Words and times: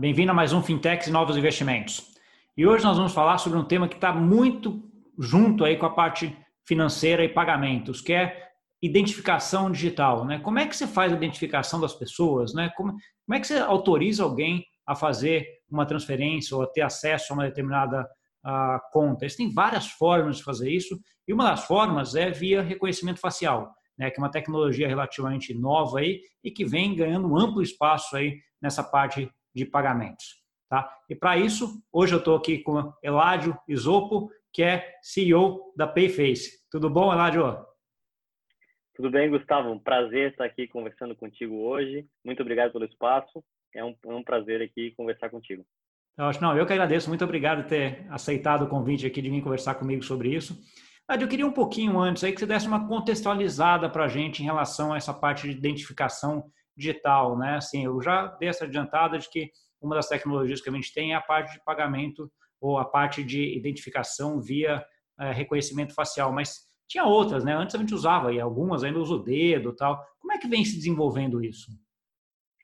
bem-vindo 0.00 0.30
a 0.30 0.34
mais 0.34 0.54
um 0.54 0.62
Fintechs 0.62 1.08
e 1.08 1.10
Novos 1.10 1.36
Investimentos. 1.36 2.14
E 2.56 2.66
hoje 2.66 2.82
nós 2.82 2.96
vamos 2.96 3.12
falar 3.12 3.36
sobre 3.36 3.58
um 3.58 3.64
tema 3.64 3.86
que 3.86 3.96
está 3.96 4.10
muito 4.14 4.82
junto 5.18 5.62
aí 5.62 5.76
com 5.76 5.84
a 5.84 5.90
parte 5.90 6.34
financeira 6.66 7.22
e 7.22 7.28
pagamentos, 7.28 8.00
que 8.00 8.14
é 8.14 8.48
identificação 8.80 9.70
digital. 9.70 10.24
Né? 10.24 10.38
Como 10.38 10.58
é 10.58 10.66
que 10.66 10.74
você 10.74 10.86
faz 10.86 11.12
a 11.12 11.16
identificação 11.16 11.78
das 11.78 11.92
pessoas? 11.92 12.54
Né? 12.54 12.70
Como, 12.78 12.92
como 12.92 13.36
é 13.36 13.40
que 13.40 13.46
você 13.46 13.58
autoriza 13.58 14.22
alguém 14.22 14.64
a 14.86 14.94
fazer 14.94 15.46
uma 15.70 15.84
transferência 15.84 16.56
ou 16.56 16.62
a 16.62 16.66
ter 16.66 16.80
acesso 16.80 17.34
a 17.34 17.36
uma 17.36 17.44
determinada 17.44 18.08
conta? 18.92 19.26
Existem 19.26 19.52
várias 19.52 19.86
formas 19.86 20.38
de 20.38 20.44
fazer 20.44 20.70
isso, 20.70 20.98
e 21.28 21.32
uma 21.34 21.44
das 21.44 21.66
formas 21.66 22.14
é 22.14 22.30
via 22.30 22.62
reconhecimento 22.62 23.20
facial 23.20 23.70
né, 24.00 24.10
que 24.10 24.18
é 24.18 24.22
uma 24.22 24.30
tecnologia 24.30 24.88
relativamente 24.88 25.52
nova 25.52 25.98
aí 25.98 26.22
e 26.42 26.50
que 26.50 26.64
vem 26.64 26.96
ganhando 26.96 27.28
um 27.28 27.38
amplo 27.38 27.60
espaço 27.60 28.16
aí 28.16 28.38
nessa 28.60 28.82
parte 28.82 29.30
de 29.54 29.64
pagamentos. 29.64 30.40
Tá? 30.68 30.88
E 31.08 31.14
para 31.14 31.36
isso, 31.36 31.82
hoje 31.92 32.14
eu 32.14 32.18
estou 32.18 32.36
aqui 32.36 32.58
com 32.58 32.92
Eládio 33.02 33.58
Isopo, 33.66 34.30
que 34.52 34.62
é 34.62 34.98
CEO 35.02 35.72
da 35.76 35.86
Payface. 35.86 36.60
Tudo 36.70 36.88
bom, 36.88 37.12
Eládio? 37.12 37.64
Tudo 38.94 39.10
bem, 39.10 39.30
Gustavo. 39.30 39.70
Um 39.70 39.78
prazer 39.78 40.30
estar 40.30 40.44
aqui 40.44 40.68
conversando 40.68 41.16
contigo 41.16 41.56
hoje. 41.56 42.06
Muito 42.24 42.42
obrigado 42.42 42.72
pelo 42.72 42.84
espaço. 42.84 43.42
É 43.74 43.84
um, 43.84 43.96
é 44.04 44.14
um 44.14 44.22
prazer 44.22 44.62
aqui 44.62 44.92
conversar 44.96 45.30
contigo. 45.30 45.64
Não, 46.40 46.56
eu 46.56 46.66
que 46.66 46.72
agradeço. 46.72 47.08
Muito 47.08 47.24
obrigado 47.24 47.62
por 47.62 47.68
ter 47.68 48.06
aceitado 48.10 48.62
o 48.62 48.68
convite 48.68 49.06
aqui 49.06 49.22
de 49.22 49.30
vir 49.30 49.42
conversar 49.42 49.74
comigo 49.76 50.02
sobre 50.02 50.34
isso. 50.34 50.60
Eu 51.08 51.26
queria 51.26 51.46
um 51.46 51.52
pouquinho 51.52 51.98
antes 51.98 52.22
aí 52.22 52.32
que 52.32 52.38
você 52.38 52.46
desse 52.46 52.68
uma 52.68 52.86
contextualizada 52.86 53.90
para 53.90 54.04
a 54.04 54.08
gente 54.08 54.42
em 54.42 54.44
relação 54.44 54.92
a 54.92 54.96
essa 54.96 55.12
parte 55.12 55.48
de 55.48 55.56
identificação 55.56 56.44
digital, 56.76 57.36
né? 57.38 57.56
Assim, 57.56 57.84
eu 57.84 58.00
já 58.00 58.26
dei 58.26 58.48
essa 58.48 58.64
adiantada 58.64 59.18
de 59.18 59.28
que 59.28 59.50
uma 59.80 59.94
das 59.94 60.08
tecnologias 60.08 60.60
que 60.60 60.68
a 60.68 60.72
gente 60.72 60.92
tem 60.92 61.12
é 61.12 61.16
a 61.16 61.20
parte 61.20 61.52
de 61.52 61.64
pagamento 61.64 62.30
ou 62.60 62.78
a 62.78 62.84
parte 62.84 63.24
de 63.24 63.56
identificação 63.56 64.40
via 64.40 64.84
é, 65.18 65.32
reconhecimento 65.32 65.94
facial, 65.94 66.32
mas 66.32 66.68
tinha 66.88 67.04
outras, 67.04 67.44
né? 67.44 67.54
Antes 67.54 67.74
a 67.74 67.78
gente 67.78 67.94
usava 67.94 68.32
e 68.32 68.40
algumas 68.40 68.82
ainda 68.82 68.98
usa 68.98 69.14
o 69.14 69.22
dedo, 69.22 69.74
tal. 69.74 70.04
Como 70.20 70.32
é 70.32 70.38
que 70.38 70.48
vem 70.48 70.64
se 70.64 70.76
desenvolvendo 70.76 71.42
isso? 71.42 71.70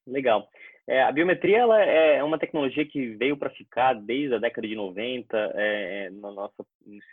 Legal. 0.07 0.49
É, 0.89 1.03
a 1.03 1.11
biometria 1.11 1.59
ela 1.59 1.83
é 1.83 2.23
uma 2.23 2.39
tecnologia 2.39 2.87
que 2.87 3.09
veio 3.17 3.37
para 3.37 3.51
ficar 3.51 3.95
desde 3.95 4.37
a 4.37 4.39
década 4.39 4.69
de 4.69 4.77
90 4.77 5.37
é, 5.37 6.06
é, 6.06 6.11
no 6.11 6.33
nosso 6.33 6.65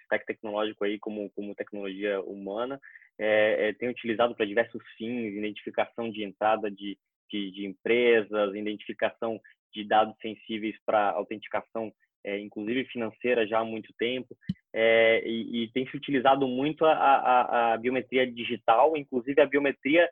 stack 0.04 0.28
tecnológico 0.28 0.84
aí 0.84 1.00
como, 1.00 1.30
como 1.32 1.56
tecnologia 1.56 2.22
humana. 2.22 2.80
É, 3.18 3.70
é 3.70 3.74
tem 3.74 3.90
utilizado 3.90 4.36
para 4.36 4.46
diversos 4.46 4.82
fins, 4.96 5.34
identificação 5.34 6.12
de 6.12 6.24
entrada 6.24 6.70
de, 6.70 6.96
de, 7.32 7.52
de 7.52 7.66
empresas, 7.66 8.54
identificação 8.54 9.42
de 9.74 9.84
dados 9.84 10.16
sensíveis 10.22 10.76
para 10.86 11.10
autenticação, 11.10 11.92
é, 12.24 12.38
inclusive 12.40 12.86
financeira, 12.86 13.48
já 13.48 13.60
há 13.60 13.66
muito 13.66 13.92
tempo. 13.98 14.38
E, 14.76 15.64
e, 15.64 15.68
tem 15.72 15.88
se 15.88 15.98
utilizado 15.98 16.48
muito 16.48 16.86
a, 16.86 16.94
a, 16.94 17.74
a, 17.74 17.78
biometria 17.78 18.26
digital, 18.32 18.96
inclusive 18.98 19.40
a 19.42 19.46
biometria 19.46 20.10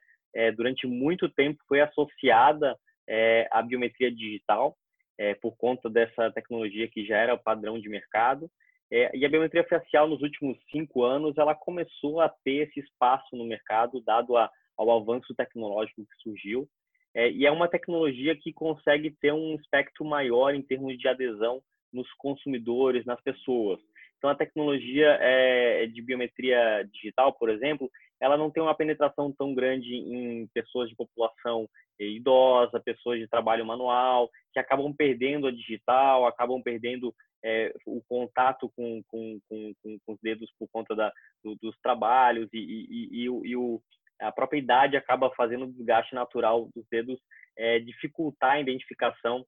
durante 0.55 0.87
muito 0.87 1.27
tempo 1.29 1.59
foi 1.67 1.81
associada 1.81 2.77
é, 3.07 3.47
a 3.51 3.61
biometria 3.61 4.11
digital, 4.11 4.77
é, 5.17 5.33
por 5.35 5.55
conta 5.55 5.89
dessa 5.89 6.31
tecnologia 6.31 6.87
que 6.87 7.05
já 7.05 7.17
era 7.17 7.33
o 7.33 7.39
padrão 7.39 7.79
de 7.79 7.89
mercado. 7.89 8.49
É, 8.91 9.15
e 9.15 9.25
a 9.25 9.29
biometria 9.29 9.63
facial, 9.63 10.07
nos 10.07 10.21
últimos 10.21 10.57
cinco 10.69 11.03
anos, 11.03 11.37
ela 11.37 11.55
começou 11.55 12.19
a 12.19 12.29
ter 12.43 12.67
esse 12.67 12.79
espaço 12.79 13.35
no 13.35 13.45
mercado, 13.45 14.01
dado 14.01 14.35
a, 14.35 14.49
ao 14.77 14.91
avanço 14.91 15.33
tecnológico 15.35 16.01
que 16.01 16.21
surgiu. 16.21 16.67
É, 17.13 17.29
e 17.29 17.45
é 17.45 17.51
uma 17.51 17.67
tecnologia 17.67 18.35
que 18.35 18.53
consegue 18.53 19.11
ter 19.11 19.33
um 19.33 19.55
espectro 19.55 20.05
maior 20.05 20.53
em 20.53 20.61
termos 20.61 20.97
de 20.97 21.07
adesão 21.07 21.61
nos 21.91 22.11
consumidores, 22.13 23.05
nas 23.05 23.21
pessoas. 23.21 23.79
Então, 24.17 24.29
a 24.29 24.35
tecnologia 24.35 25.17
é, 25.19 25.87
de 25.87 26.01
biometria 26.01 26.87
digital, 26.93 27.33
por 27.33 27.49
exemplo, 27.49 27.89
ela 28.21 28.37
não 28.37 28.51
tem 28.51 28.61
uma 28.61 28.75
penetração 28.75 29.33
tão 29.37 29.53
grande 29.53 29.93
em 29.95 30.47
pessoas 30.53 30.87
de 30.89 30.95
população 30.95 31.67
idosa, 31.99 32.79
pessoas 32.79 33.19
de 33.19 33.27
trabalho 33.27 33.65
manual, 33.65 34.29
que 34.53 34.59
acabam 34.59 34.93
perdendo 34.93 35.47
a 35.47 35.51
digital, 35.51 36.25
acabam 36.25 36.61
perdendo 36.61 37.13
é, 37.43 37.73
o 37.85 38.01
contato 38.07 38.71
com, 38.75 39.01
com, 39.07 39.39
com, 39.49 39.73
com, 39.81 40.13
os 40.13 40.19
dedos 40.21 40.51
por 40.59 40.67
conta 40.71 40.95
da, 40.95 41.11
do, 41.43 41.55
dos 41.55 41.75
trabalhos 41.81 42.47
e, 42.53 42.57
e, 42.57 43.09
e, 43.11 43.25
e, 43.25 43.57
o, 43.57 43.81
a 44.19 44.31
própria 44.31 44.59
idade 44.59 44.95
acaba 44.95 45.31
fazendo 45.35 45.65
o 45.65 45.71
desgaste 45.71 46.13
natural 46.13 46.69
dos 46.75 46.85
dedos 46.89 47.19
é, 47.57 47.79
dificultar 47.79 48.53
a 48.53 48.59
identificação 48.59 49.45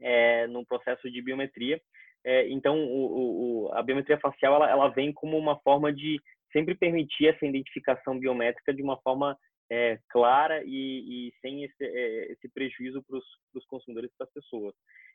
é, 0.00 0.46
no 0.48 0.66
processo 0.66 1.10
de 1.10 1.22
biometria. 1.22 1.80
É, 2.24 2.48
então, 2.48 2.78
o, 2.78 3.66
o, 3.66 3.72
a 3.72 3.82
biometria 3.82 4.18
facial 4.18 4.56
ela, 4.56 4.70
ela 4.70 4.88
vem 4.88 5.12
como 5.12 5.38
uma 5.38 5.58
forma 5.60 5.92
de 5.92 6.20
sempre 6.52 6.74
permitir 6.74 7.28
essa 7.28 7.46
identificação 7.46 8.18
biométrica 8.18 8.72
de 8.72 8.82
uma 8.82 8.96
forma 9.00 9.36
é, 9.70 9.98
clara 10.08 10.62
e, 10.64 11.28
e 11.28 11.32
sem 11.40 11.64
esse, 11.64 11.84
é, 11.84 12.32
esse 12.32 12.48
prejuízo 12.48 13.02
para 13.02 13.16
os 13.16 13.66
consumidores 13.66 14.10
e 14.10 14.16
para 14.16 14.26
as 14.26 14.32
pessoas. 14.32 14.74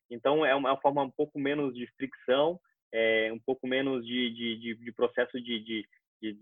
Então, 0.09 0.45
é 0.45 0.55
uma, 0.55 0.71
uma, 0.71 0.81
forma 0.81 1.03
um 1.03 1.11
pouco 1.11 1.37
menos 1.39 1.73
de 1.73 1.87
fricção, 1.97 2.59
é, 2.93 3.31
um 3.33 3.39
pouco 3.39 3.67
menos 3.67 4.05
de, 4.05 4.29
de, 4.33 4.55
de, 4.57 4.75
de 4.75 4.91
processo 4.93 5.39
de, 5.41 5.59
de, 5.59 5.85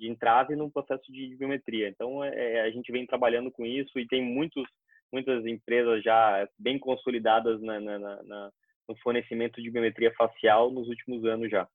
entrave 0.08 0.56
no 0.56 0.72
processo 0.72 1.12
de 1.12 1.36
biometria. 1.36 1.90
Então, 1.90 2.24
é, 2.24 2.62
a 2.62 2.70
gente 2.70 2.92
vem 2.92 3.06
trabalhando 3.06 3.52
com 3.52 3.66
isso 3.66 3.98
e 3.98 4.08
tem 4.08 4.22
muitos, 4.22 4.64
muitas 5.12 5.46
empresas 5.46 6.04
já 6.04 6.48
bem 6.60 6.78
consolidadas 6.78 7.62
na, 7.62 7.80
na, 7.80 8.00
na, 8.00 8.52
no 8.88 8.96
fornecimento 8.98 9.62
de 9.62 9.72
biometria 9.72 10.14
facial 10.14 10.72
nos 10.72 10.88
últimos 10.88 11.26
anos 11.26 11.50
já. 11.50 11.68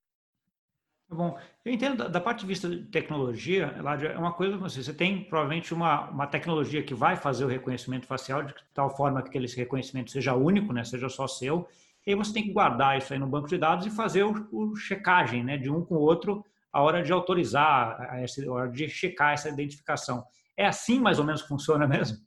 Tá 1.09 1.15
bom, 1.15 1.39
eu 1.65 1.73
entendo 1.73 2.07
da, 2.07 2.21
parte 2.21 2.41
de 2.41 2.45
vista 2.45 2.69
de 2.69 2.83
tecnologia, 2.85 3.73
Eladio, 3.79 4.09
é 4.09 4.17
uma 4.17 4.31
coisa 4.31 4.57
você, 4.57 4.83
você 4.83 4.93
tem 4.93 5.23
provavelmente 5.23 5.73
uma, 5.73 6.07
uma 6.11 6.27
tecnologia 6.27 6.83
que 6.83 6.93
vai 6.93 7.15
fazer 7.15 7.43
o 7.45 7.47
reconhecimento 7.47 8.05
facial 8.05 8.43
de 8.43 8.53
tal 8.75 8.95
forma 8.95 9.19
que 9.23 9.29
aquele 9.29 9.47
reconhecimento 9.47 10.11
seja 10.11 10.35
único, 10.35 10.71
né, 10.71 10.83
seja 10.83 11.09
só 11.09 11.27
seu, 11.27 11.67
e 12.05 12.11
aí 12.11 12.15
você 12.15 12.31
tem 12.31 12.43
que 12.43 12.53
guardar 12.53 12.95
isso 12.95 13.11
aí 13.11 13.17
no 13.17 13.25
banco 13.25 13.47
de 13.47 13.57
dados 13.57 13.87
e 13.87 13.89
fazer 13.89 14.23
o, 14.23 14.47
o 14.51 14.75
checagem 14.75 15.43
né, 15.43 15.57
de 15.57 15.67
um 15.71 15.83
com 15.83 15.95
o 15.95 15.99
outro 15.99 16.45
a 16.71 16.83
hora 16.83 17.01
de 17.01 17.11
autorizar, 17.11 17.99
a, 17.99 18.17
a 18.17 18.51
hora 18.51 18.69
de 18.69 18.87
checar 18.87 19.33
essa 19.33 19.49
identificação. 19.49 20.23
É 20.55 20.67
assim 20.67 20.99
mais 20.99 21.17
ou 21.17 21.25
menos 21.25 21.41
que 21.41 21.47
funciona 21.47 21.87
mesmo? 21.87 22.19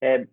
É, 0.00 0.26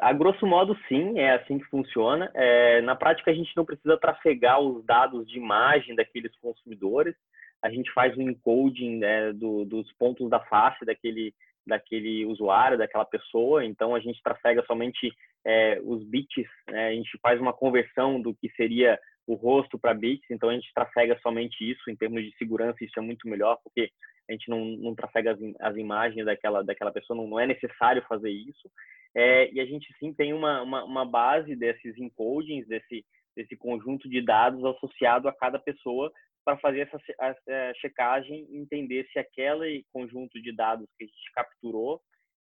a 0.00 0.12
grosso 0.12 0.46
modo, 0.46 0.76
sim, 0.86 1.18
é 1.18 1.32
assim 1.34 1.58
que 1.58 1.64
funciona. 1.66 2.30
É, 2.34 2.82
na 2.82 2.94
prática, 2.94 3.30
a 3.30 3.34
gente 3.34 3.56
não 3.56 3.64
precisa 3.64 3.96
trafegar 3.96 4.60
os 4.60 4.84
dados 4.84 5.26
de 5.26 5.38
imagem 5.38 5.94
daqueles 5.94 6.34
consumidores. 6.40 7.14
A 7.62 7.70
gente 7.70 7.90
faz 7.92 8.16
o 8.16 8.20
um 8.20 8.28
encoding 8.28 8.98
né, 8.98 9.32
do, 9.32 9.64
dos 9.64 9.90
pontos 9.94 10.28
da 10.28 10.40
face 10.40 10.84
daquele, 10.84 11.34
daquele 11.66 12.26
usuário, 12.26 12.76
daquela 12.76 13.04
pessoa. 13.04 13.64
Então, 13.64 13.94
a 13.94 14.00
gente 14.00 14.22
trafega 14.22 14.62
somente 14.66 15.10
é, 15.44 15.80
os 15.82 16.04
bits. 16.04 16.46
Né? 16.70 16.88
A 16.88 16.92
gente 16.92 17.18
faz 17.22 17.40
uma 17.40 17.52
conversão 17.52 18.20
do 18.20 18.34
que 18.34 18.50
seria 18.50 18.98
o 19.26 19.34
rosto 19.34 19.78
para 19.78 19.94
bits. 19.94 20.30
Então, 20.30 20.50
a 20.50 20.54
gente 20.54 20.72
trafega 20.74 21.18
somente 21.22 21.56
isso. 21.68 21.90
Em 21.90 21.96
termos 21.96 22.22
de 22.22 22.36
segurança, 22.36 22.84
isso 22.84 22.98
é 22.98 23.02
muito 23.02 23.26
melhor, 23.26 23.58
porque 23.64 23.90
a 24.28 24.32
gente 24.32 24.50
não, 24.50 24.64
não 24.64 24.94
trafega 24.94 25.32
as, 25.32 25.38
as 25.60 25.76
imagens 25.76 26.26
daquela, 26.26 26.62
daquela 26.62 26.92
pessoa. 26.92 27.16
Não, 27.16 27.26
não 27.26 27.40
é 27.40 27.46
necessário 27.46 28.04
fazer 28.06 28.30
isso. 28.30 28.70
É, 29.16 29.50
e 29.52 29.60
a 29.60 29.64
gente 29.64 29.92
sim 29.98 30.12
tem 30.12 30.32
uma, 30.32 30.62
uma, 30.62 30.84
uma, 30.84 31.04
base 31.04 31.56
desses 31.56 31.96
encodings, 31.96 32.66
desse, 32.68 33.04
desse 33.34 33.56
conjunto 33.56 34.08
de 34.08 34.20
dados 34.20 34.64
associado 34.64 35.28
a 35.28 35.32
cada 35.32 35.58
pessoa 35.58 36.12
para 36.44 36.58
fazer 36.58 36.80
essa, 36.80 36.98
essa 37.20 37.74
checagem 37.80 38.46
e 38.50 38.58
entender 38.58 39.06
se 39.12 39.18
aquele 39.18 39.84
conjunto 39.92 40.40
de 40.40 40.54
dados 40.54 40.88
que 40.96 41.04
a 41.04 41.06
gente 41.06 41.32
capturou 41.34 42.00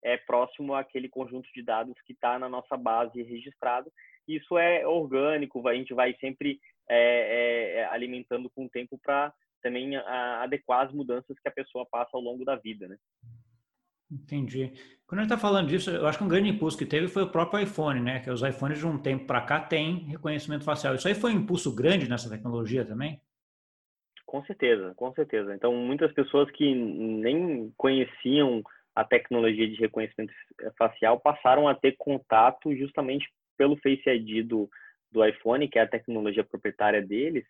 é 0.04 0.16
próximo 0.16 0.74
àquele 0.74 1.08
conjunto 1.08 1.48
de 1.54 1.62
dados 1.62 1.94
que 2.04 2.12
está 2.12 2.38
na 2.38 2.48
nossa 2.48 2.76
base 2.76 3.22
registrado. 3.22 3.90
Isso 4.26 4.58
é 4.58 4.86
orgânico, 4.86 5.66
a 5.68 5.74
gente 5.74 5.94
vai 5.94 6.14
sempre 6.20 6.58
é, 6.88 7.78
é, 7.78 7.84
alimentando 7.86 8.50
com 8.50 8.64
o 8.64 8.70
tempo 8.70 8.98
para 9.02 9.32
também 9.62 9.96
a, 9.96 10.42
adequar 10.42 10.86
as 10.86 10.92
mudanças 10.92 11.38
que 11.38 11.48
a 11.48 11.52
pessoa 11.52 11.86
passa 11.90 12.10
ao 12.14 12.20
longo 12.20 12.44
da 12.44 12.56
vida, 12.56 12.88
né? 12.88 12.96
Entendi. 14.12 14.72
Quando 15.06 15.20
a 15.20 15.22
gente 15.22 15.32
está 15.32 15.38
falando 15.38 15.68
disso, 15.68 15.90
eu 15.90 16.06
acho 16.06 16.18
que 16.18 16.24
um 16.24 16.28
grande 16.28 16.50
impulso 16.50 16.76
que 16.76 16.84
teve 16.84 17.08
foi 17.08 17.22
o 17.22 17.30
próprio 17.30 17.62
iPhone, 17.62 18.00
né? 18.00 18.20
Que 18.20 18.30
os 18.30 18.42
iPhones 18.42 18.78
de 18.78 18.86
um 18.86 18.98
tempo 18.98 19.26
para 19.26 19.40
cá 19.40 19.60
têm 19.60 20.04
reconhecimento 20.04 20.64
facial. 20.64 20.94
Isso 20.94 21.08
aí 21.08 21.14
foi 21.14 21.32
um 21.32 21.38
impulso 21.38 21.74
grande 21.74 22.08
nessa 22.08 22.28
tecnologia 22.28 22.84
também? 22.84 23.20
Com 24.26 24.44
certeza, 24.44 24.94
com 24.94 25.12
certeza. 25.12 25.54
Então, 25.54 25.74
muitas 25.74 26.12
pessoas 26.12 26.50
que 26.50 26.74
nem 26.74 27.72
conheciam 27.76 28.62
a 28.94 29.04
tecnologia 29.04 29.68
de 29.68 29.76
reconhecimento 29.76 30.32
facial 30.78 31.18
passaram 31.20 31.66
a 31.66 31.74
ter 31.74 31.94
contato 31.98 32.74
justamente 32.74 33.26
pelo 33.56 33.76
Face 33.76 34.08
ID 34.08 34.46
do, 34.46 34.68
do 35.10 35.24
iPhone, 35.24 35.68
que 35.68 35.78
é 35.78 35.82
a 35.82 35.88
tecnologia 35.88 36.44
proprietária 36.44 37.02
deles. 37.02 37.44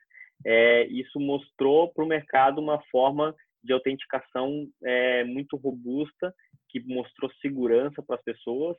É, 0.44 0.86
isso 0.86 1.20
mostrou 1.20 1.92
para 1.92 2.04
o 2.04 2.08
mercado 2.08 2.60
uma 2.60 2.80
forma 2.90 3.34
de 3.62 3.72
autenticação 3.72 4.66
é, 4.84 5.24
muito 5.24 5.56
robusta 5.56 6.34
que 6.68 6.80
mostrou 6.80 7.30
segurança 7.40 8.02
para 8.02 8.16
as 8.16 8.22
pessoas 8.22 8.76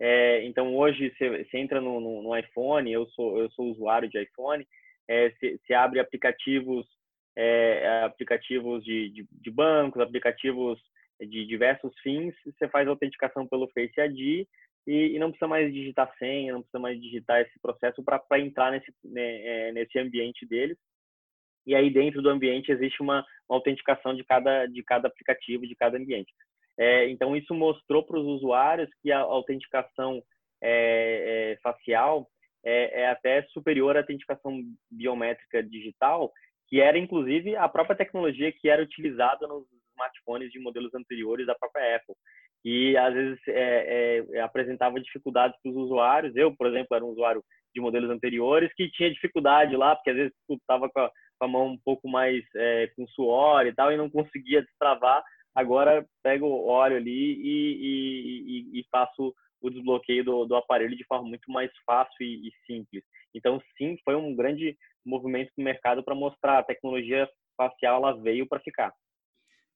É, 0.00 0.44
então 0.44 0.74
hoje 0.74 1.12
você, 1.16 1.46
entra 1.54 1.80
no, 1.80 2.00
no, 2.00 2.22
no, 2.22 2.36
iPhone, 2.36 2.90
eu 2.92 3.06
sou 3.10 3.38
eu 3.38 3.48
sou 3.52 3.70
usuário 3.70 4.08
de 4.08 4.20
iPhone, 4.20 4.66
é, 5.08 5.30
você, 5.30 5.58
você 5.58 5.74
abre 5.74 6.00
aplicativos 6.00 6.86
é, 7.36 8.02
aplicativos 8.04 8.84
de, 8.84 9.10
de, 9.10 9.28
de, 9.30 9.50
bancos, 9.50 10.00
aplicativos 10.00 10.80
de 11.20 11.46
diversos 11.46 11.92
fins, 12.00 12.34
você 12.44 12.68
faz 12.68 12.86
autenticação 12.88 13.46
pelo 13.46 13.68
Face 13.68 14.00
ID 14.00 14.46
e, 14.86 15.14
e, 15.14 15.18
não 15.18 15.30
precisa 15.30 15.48
mais 15.48 15.72
digitar 15.72 16.12
senha, 16.18 16.52
não 16.52 16.60
precisa 16.60 16.78
mais 16.78 17.00
digitar 17.00 17.40
esse 17.40 17.58
processo 17.60 18.02
para 18.04 18.38
entrar 18.38 18.70
nesse, 18.70 18.92
né, 19.04 19.68
é, 19.68 19.72
nesse 19.72 19.98
ambiente 19.98 20.46
deles. 20.46 20.76
E 21.66 21.74
aí 21.74 21.90
dentro 21.90 22.22
do 22.22 22.28
ambiente 22.28 22.70
existe 22.70 23.02
uma, 23.02 23.24
uma 23.48 23.56
autenticação 23.56 24.14
de 24.14 24.24
cada, 24.24 24.66
de 24.66 24.82
cada 24.82 25.08
aplicativo, 25.08 25.66
de 25.66 25.74
cada 25.74 25.96
ambiente. 25.96 26.32
É, 26.76 27.08
então 27.08 27.36
isso 27.36 27.54
mostrou 27.54 28.02
para 28.04 28.18
os 28.18 28.26
usuários 28.26 28.90
que 29.02 29.12
a 29.12 29.20
autenticação 29.20 30.22
é, 30.60 31.52
é, 31.52 31.56
facial 31.62 32.28
é, 32.64 33.02
é, 33.02 33.10
até 33.10 33.42
superior 33.48 33.96
à 33.96 34.00
autenticação 34.00 34.60
biométrica 34.90 35.62
digital, 35.62 36.32
que 36.68 36.80
era 36.80 36.98
inclusive 36.98 37.54
a 37.56 37.68
própria 37.68 37.96
tecnologia 37.96 38.50
que 38.50 38.68
era 38.68 38.82
utilizada 38.82 39.46
nos 39.46 39.66
smartphones 39.94 40.50
de 40.50 40.60
modelos 40.60 40.94
anteriores 40.94 41.46
da 41.46 41.54
própria 41.54 41.96
Apple 41.96 42.14
e 42.64 42.96
às 42.96 43.12
vezes 43.12 43.38
é, 43.48 44.24
é, 44.32 44.40
apresentava 44.40 44.98
dificuldades 44.98 45.56
para 45.62 45.70
os 45.70 45.76
usuários. 45.76 46.34
Eu, 46.34 46.54
por 46.56 46.66
exemplo, 46.66 46.96
era 46.96 47.04
um 47.04 47.10
usuário 47.10 47.44
de 47.74 47.80
modelos 47.80 48.10
anteriores 48.10 48.72
que 48.74 48.90
tinha 48.90 49.12
dificuldade 49.12 49.76
lá, 49.76 49.94
porque 49.94 50.10
às 50.10 50.16
vezes 50.16 50.32
estava 50.48 50.88
com, 50.88 51.08
com, 51.38 51.44
a 51.44 51.48
mão 51.48 51.66
um 51.66 51.78
pouco 51.84 52.08
mais 52.08 52.42
é, 52.56 52.90
com 52.96 53.06
suor 53.08 53.66
e 53.66 53.74
tal 53.74 53.92
e 53.92 53.96
não 53.96 54.08
conseguia 54.08 54.62
destravar. 54.62 55.22
Agora 55.54 56.06
pego 56.22 56.46
o 56.46 56.68
óleo 56.68 56.96
ali 56.96 57.10
e, 57.10 57.76
e, 57.76 58.76
e, 58.76 58.80
e 58.80 58.86
faço 58.90 59.34
o 59.60 59.70
desbloqueio 59.70 60.24
do, 60.24 60.44
do, 60.44 60.56
aparelho 60.56 60.96
de 60.96 61.04
forma 61.04 61.28
muito 61.28 61.50
mais 61.50 61.70
fácil 61.86 62.16
e, 62.20 62.50
simples. 62.66 63.04
Então, 63.34 63.60
sim, 63.76 63.96
foi 64.04 64.14
um 64.14 64.34
grande 64.34 64.76
movimento 65.04 65.50
do 65.56 65.64
mercado 65.64 66.02
para 66.02 66.14
mostrar 66.14 66.58
a 66.58 66.62
tecnologia 66.62 67.28
facial 67.56 67.96
ela 67.96 68.12
veio 68.20 68.46
para 68.46 68.60
ficar. 68.60 68.92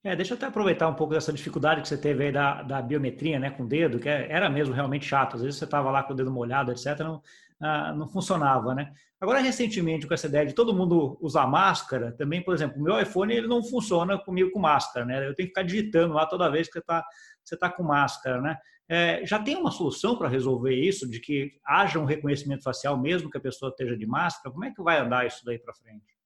É, 0.08 0.16
deixa 0.16 0.32
eu 0.32 0.38
até 0.38 0.46
aproveitar 0.46 0.88
um 0.88 0.94
pouco 0.94 1.12
dessa 1.12 1.30
dificuldade 1.30 1.82
que 1.82 1.88
você 1.88 1.98
teve 1.98 2.24
aí 2.24 2.32
da, 2.32 2.62
da 2.62 2.80
biometria, 2.80 3.38
né, 3.38 3.50
com 3.50 3.64
o 3.64 3.68
dedo, 3.68 3.98
que 3.98 4.08
é, 4.08 4.26
era 4.32 4.48
mesmo 4.48 4.74
realmente 4.74 5.04
chato. 5.04 5.36
Às 5.36 5.42
vezes 5.42 5.58
você 5.58 5.66
estava 5.66 5.90
lá 5.90 6.02
com 6.02 6.14
o 6.14 6.16
dedo 6.16 6.30
molhado, 6.30 6.72
etc., 6.72 6.98
não, 7.00 7.22
ah, 7.60 7.92
não 7.92 8.08
funcionava, 8.08 8.74
né? 8.74 8.90
Agora, 9.20 9.40
recentemente, 9.40 10.06
com 10.06 10.14
essa 10.14 10.26
ideia 10.26 10.46
de 10.46 10.54
todo 10.54 10.74
mundo 10.74 11.18
usar 11.20 11.46
máscara, 11.46 12.10
também, 12.12 12.42
por 12.42 12.54
exemplo, 12.54 12.80
o 12.80 12.82
meu 12.82 12.98
iPhone 12.98 13.34
ele 13.34 13.46
não 13.46 13.62
funciona 13.62 14.16
comigo 14.16 14.50
com 14.50 14.58
máscara, 14.58 15.04
né? 15.04 15.18
Eu 15.28 15.34
tenho 15.34 15.48
que 15.48 15.54
ficar 15.54 15.62
digitando 15.62 16.14
lá 16.14 16.24
toda 16.24 16.50
vez 16.50 16.68
que 16.68 16.72
você 16.72 16.78
está 16.78 17.04
você 17.44 17.56
tá 17.58 17.70
com 17.70 17.82
máscara, 17.82 18.40
né? 18.40 18.56
É, 18.88 19.26
já 19.26 19.38
tem 19.38 19.56
uma 19.56 19.70
solução 19.70 20.16
para 20.16 20.28
resolver 20.28 20.74
isso, 20.74 21.06
de 21.06 21.20
que 21.20 21.52
haja 21.66 21.98
um 21.98 22.06
reconhecimento 22.06 22.62
facial 22.62 22.96
mesmo 22.96 23.30
que 23.30 23.36
a 23.36 23.42
pessoa 23.42 23.68
esteja 23.68 23.94
de 23.94 24.06
máscara? 24.06 24.50
Como 24.50 24.64
é 24.64 24.70
que 24.70 24.82
vai 24.82 24.98
andar 24.98 25.26
isso 25.26 25.44
daí 25.44 25.58
para 25.58 25.74
frente? 25.74 26.16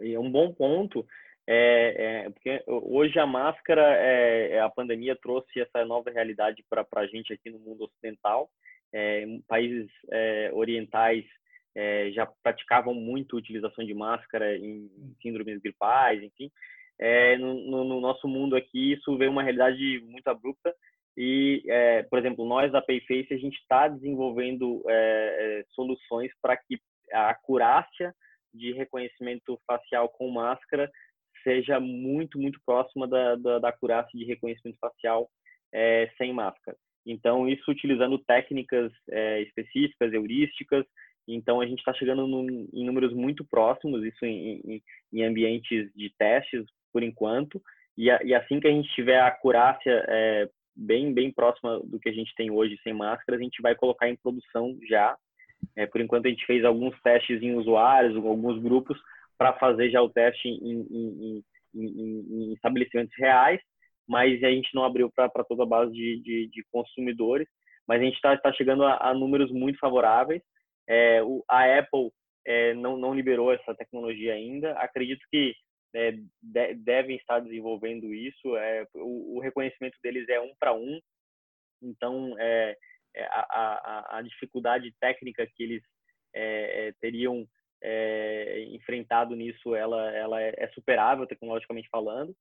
É 0.00 0.18
um 0.18 0.30
bom 0.30 0.50
ponto. 0.54 1.04
É, 1.46 2.24
é, 2.26 2.30
porque 2.30 2.62
hoje 2.66 3.18
a 3.18 3.26
máscara, 3.26 3.82
é, 3.98 4.52
é, 4.52 4.60
a 4.60 4.70
pandemia 4.70 5.14
trouxe 5.14 5.60
essa 5.60 5.84
nova 5.84 6.10
realidade 6.10 6.64
para 6.70 6.86
a 6.96 7.06
gente 7.06 7.32
aqui 7.32 7.50
no 7.50 7.58
mundo 7.58 7.84
ocidental. 7.84 8.50
É, 8.92 9.24
países 9.46 9.90
é, 10.10 10.50
orientais 10.52 11.24
já 12.12 12.24
praticavam 12.40 12.94
muito 12.94 13.34
a 13.34 13.38
utilização 13.40 13.84
de 13.84 13.92
máscara 13.92 14.56
em 14.56 14.88
síndromes 15.20 15.60
gripais, 15.60 16.22
enfim. 16.22 16.48
No, 17.40 17.82
no, 17.82 18.00
nosso 18.00 18.28
mundo 18.28 18.54
aqui, 18.54 18.92
isso 18.92 19.18
veio 19.18 19.32
uma 19.32 19.42
realidade 19.42 20.00
muito 20.04 20.28
abrupta 20.28 20.72
e, 21.16 21.64
por 22.08 22.20
exemplo, 22.20 22.46
nós 22.46 22.70
da 22.70 22.80
Payface, 22.80 23.34
a 23.34 23.38
gente 23.38 23.56
está 23.56 23.88
desenvolvendo 23.88 24.84
soluções 25.70 26.30
para 26.40 26.56
que 26.56 26.78
a 27.12 27.30
acurácia 27.30 28.14
de 28.54 28.72
reconhecimento 28.72 29.60
facial 29.66 30.08
com 30.08 30.30
máscara 30.30 30.88
seja 31.44 31.78
muito, 31.78 32.40
muito 32.40 32.58
próxima 32.66 33.06
da, 33.06 33.36
da, 33.36 33.58
da 33.60 33.68
acurácia 33.68 34.18
de 34.18 34.24
reconhecimento 34.24 34.78
facial 34.80 35.30
é, 35.72 36.10
sem 36.18 36.32
máscara. 36.32 36.76
Então, 37.06 37.48
isso 37.48 37.70
utilizando 37.70 38.18
técnicas 38.18 38.90
é, 39.10 39.42
específicas, 39.42 40.12
heurísticas. 40.12 40.84
Então, 41.28 41.60
a 41.60 41.66
gente 41.66 41.78
está 41.78 41.92
chegando 41.92 42.22
em 42.72 42.84
números 42.84 43.12
muito 43.12 43.44
próximos, 43.44 44.04
isso 44.04 44.24
em, 44.24 44.60
em, 44.64 44.82
em, 45.12 45.24
ambientes 45.24 45.90
de 45.94 46.12
testes, 46.18 46.64
por 46.92 47.02
enquanto. 47.02 47.60
E, 47.96 48.10
a, 48.10 48.20
e, 48.24 48.34
assim 48.34 48.58
que 48.58 48.66
a 48.66 48.70
gente 48.70 48.88
tiver 48.94 49.18
a 49.18 49.28
acurácia 49.28 50.04
é, 50.08 50.48
bem, 50.74 51.12
bem 51.12 51.30
próxima 51.30 51.80
do 51.80 52.00
que 52.00 52.08
a 52.08 52.12
gente 52.12 52.34
tem 52.34 52.50
hoje 52.50 52.78
sem 52.82 52.92
máscara, 52.92 53.38
a 53.38 53.42
gente 53.42 53.60
vai 53.62 53.74
colocar 53.74 54.08
em 54.08 54.16
produção 54.16 54.76
já. 54.88 55.16
É, 55.76 55.86
por 55.86 56.00
enquanto, 56.00 56.26
a 56.26 56.30
gente 56.30 56.44
fez 56.46 56.64
alguns 56.64 56.98
testes 57.02 57.42
em 57.42 57.54
usuários, 57.54 58.16
alguns 58.16 58.60
grupos, 58.62 58.98
para 59.38 59.52
fazer 59.54 59.90
já 59.90 60.00
o 60.02 60.08
teste 60.08 60.48
em, 60.48 60.86
em, 60.90 61.44
em, 61.74 61.80
em, 61.80 62.52
estabelecimentos 62.54 63.14
reais, 63.18 63.60
mas 64.06 64.42
a 64.44 64.50
gente 64.50 64.74
não 64.74 64.84
abriu 64.84 65.10
para 65.10 65.44
toda 65.44 65.62
a 65.62 65.66
base 65.66 65.92
de, 65.92 66.20
de, 66.22 66.48
de, 66.48 66.64
consumidores. 66.70 67.48
Mas 67.86 68.00
a 68.00 68.04
gente 68.04 68.14
está 68.14 68.36
tá 68.36 68.52
chegando 68.52 68.84
a, 68.84 69.10
a, 69.10 69.14
números 69.14 69.50
muito 69.50 69.78
favoráveis. 69.78 70.42
É, 70.86 71.22
o, 71.22 71.42
a 71.48 71.78
Apple 71.78 72.10
é, 72.46 72.74
não, 72.74 72.96
não 72.96 73.14
liberou 73.14 73.52
essa 73.52 73.74
tecnologia 73.74 74.34
ainda. 74.34 74.72
Acredito 74.72 75.24
que 75.30 75.54
é, 75.94 76.12
de, 76.42 76.74
devem 76.74 77.16
estar 77.16 77.40
desenvolvendo 77.40 78.12
isso. 78.12 78.56
É, 78.56 78.86
o, 78.94 79.36
o, 79.36 79.40
reconhecimento 79.40 79.96
deles 80.02 80.28
é 80.28 80.40
um 80.40 80.54
para 80.58 80.74
um. 80.74 81.00
Então, 81.82 82.34
é, 82.38 82.76
é 83.14 83.24
a, 83.24 83.46
a, 83.50 84.18
a, 84.18 84.22
dificuldade 84.22 84.92
técnica 85.00 85.46
que 85.46 85.62
eles 85.62 85.82
é, 86.34 86.92
teriam 87.00 87.46
é, 87.84 88.64
enfrentado 88.70 89.36
nisso, 89.36 89.74
ela, 89.74 90.10
ela 90.16 90.42
é, 90.42 90.54
é 90.56 90.68
superável 90.68 91.26
tecnologicamente 91.26 91.88
falando. 91.90 92.34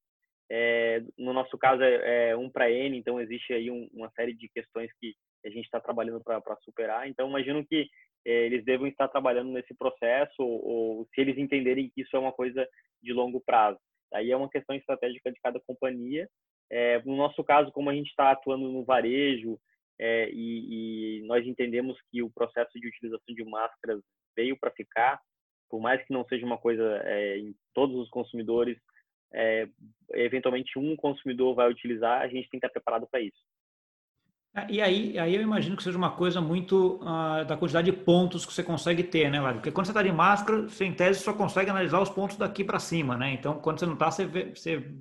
É, 0.50 1.02
no 1.18 1.34
nosso 1.34 1.58
caso 1.58 1.84
é, 1.84 2.30
é 2.30 2.38
um 2.38 2.50
para 2.50 2.72
N, 2.72 2.98
então 2.98 3.20
existe 3.20 3.54
aí 3.54 3.70
um, 3.70 3.90
uma 3.94 4.10
série 4.12 4.34
de 4.34 4.48
questões 4.50 4.92
que 5.00 5.14
a 5.46 5.50
gente 5.50 5.66
está 5.66 5.80
trabalhando 5.80 6.24
para 6.24 6.58
superar. 6.64 7.08
Então 7.08 7.28
imagino 7.30 7.66
que 7.66 7.90
é, 8.26 8.46
eles 8.46 8.64
devam 8.64 8.88
estar 8.88 9.10
trabalhando 9.10 9.52
nesse 9.52 9.74
processo 9.76 10.34
ou, 10.40 10.66
ou, 10.66 11.08
se 11.14 11.20
eles 11.20 11.38
entenderem 11.38 11.92
que 11.94 12.02
isso 12.02 12.16
é 12.16 12.20
uma 12.20 12.32
coisa 12.32 12.66
de 13.02 13.12
longo 13.12 13.42
prazo. 13.42 13.80
Aí 14.14 14.32
é 14.32 14.38
uma 14.38 14.50
questão 14.50 14.76
estratégica 14.76 15.32
de 15.32 15.40
cada 15.42 15.60
companhia. 15.60 16.30
No 17.06 17.16
nosso 17.16 17.44
caso, 17.44 17.72
como 17.72 17.90
a 17.90 17.94
gente 17.94 18.08
está 18.08 18.32
atuando 18.32 18.68
no 18.68 18.84
varejo 18.84 19.60
é, 20.00 20.30
e, 20.32 21.20
e, 21.20 21.28
nós 21.28 21.46
entendemos 21.46 21.98
que 22.12 22.22
o 22.22 22.32
processo 22.32 22.72
de 22.80 22.88
utilização 22.88 23.36
de 23.36 23.44
máscaras 23.46 24.02
veio 24.36 24.58
para 24.58 24.72
ficar, 24.72 25.20
por 25.74 25.82
mais 25.82 26.06
que 26.06 26.14
não 26.14 26.24
seja 26.26 26.46
uma 26.46 26.60
coisa 26.60 26.84
é, 27.04 27.40
em 27.40 27.56
todos 27.74 27.96
os 27.96 28.08
consumidores, 28.12 28.78
é, 29.34 29.68
eventualmente 30.12 30.78
um 30.78 30.96
consumidor 30.96 31.56
vai 31.56 31.68
utilizar, 31.68 32.22
a 32.22 32.28
gente 32.28 32.48
tem 32.48 32.60
que 32.60 32.68
estar 32.68 32.70
preparado 32.70 33.08
para 33.10 33.22
isso. 33.22 33.42
É, 34.56 34.68
e 34.70 34.80
aí, 34.80 35.18
aí 35.18 35.36
eu 35.36 35.42
imagino 35.42 35.76
que 35.76 35.82
seja 35.82 35.98
uma 35.98 36.12
coisa 36.12 36.40
muito 36.40 37.00
uh, 37.02 37.44
da 37.44 37.58
quantidade 37.58 37.90
de 37.90 37.98
pontos 37.98 38.46
que 38.46 38.54
você 38.54 38.62
consegue 38.62 39.02
ter, 39.02 39.32
né, 39.32 39.42
Lário? 39.42 39.62
Porque 39.62 39.72
quando 39.72 39.88
você 39.88 39.94
está 39.94 40.04
de 40.04 40.12
máscara, 40.12 40.62
você 40.62 40.86
em 40.86 40.94
tese 40.94 41.22
só 41.22 41.34
consegue 41.34 41.72
analisar 41.72 42.00
os 42.02 42.10
pontos 42.12 42.38
daqui 42.38 42.64
para 42.64 42.78
cima, 42.78 43.18
né? 43.18 43.34
Então, 43.34 43.60
quando 43.60 43.80
você 43.80 43.88
não 43.88 43.94
está, 43.94 44.12
você, 44.12 44.28
você, 44.28 44.94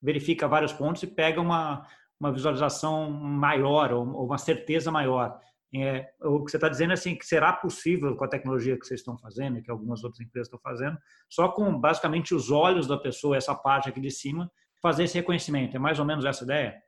verifica 0.00 0.48
vários 0.48 0.72
pontos 0.72 1.02
e 1.02 1.06
pega 1.06 1.42
uma, 1.42 1.86
uma 2.18 2.32
visualização 2.32 3.10
maior 3.10 3.92
ou, 3.92 4.08
ou 4.14 4.24
uma 4.24 4.38
certeza 4.38 4.90
maior. 4.90 5.38
É, 5.84 6.10
o 6.22 6.44
que 6.44 6.50
você 6.50 6.56
está 6.56 6.68
dizendo 6.68 6.90
é 6.90 6.94
assim, 6.94 7.16
que 7.16 7.26
será 7.26 7.52
possível 7.52 8.16
com 8.16 8.24
a 8.24 8.28
tecnologia 8.28 8.78
que 8.78 8.86
vocês 8.86 9.00
estão 9.00 9.18
fazendo, 9.18 9.62
que 9.62 9.70
algumas 9.70 10.04
outras 10.04 10.20
empresas 10.20 10.46
estão 10.48 10.60
fazendo, 10.60 10.96
só 11.28 11.48
com 11.48 11.78
basicamente 11.78 12.34
os 12.34 12.50
olhos 12.50 12.86
da 12.86 12.96
pessoa, 12.96 13.36
essa 13.36 13.54
parte 13.54 13.88
aqui 13.88 14.00
de 14.00 14.10
cima, 14.10 14.50
fazer 14.80 15.04
esse 15.04 15.18
reconhecimento. 15.18 15.76
É 15.76 15.78
mais 15.78 15.98
ou 15.98 16.04
menos 16.04 16.24
essa 16.24 16.44
ideia? 16.44 16.80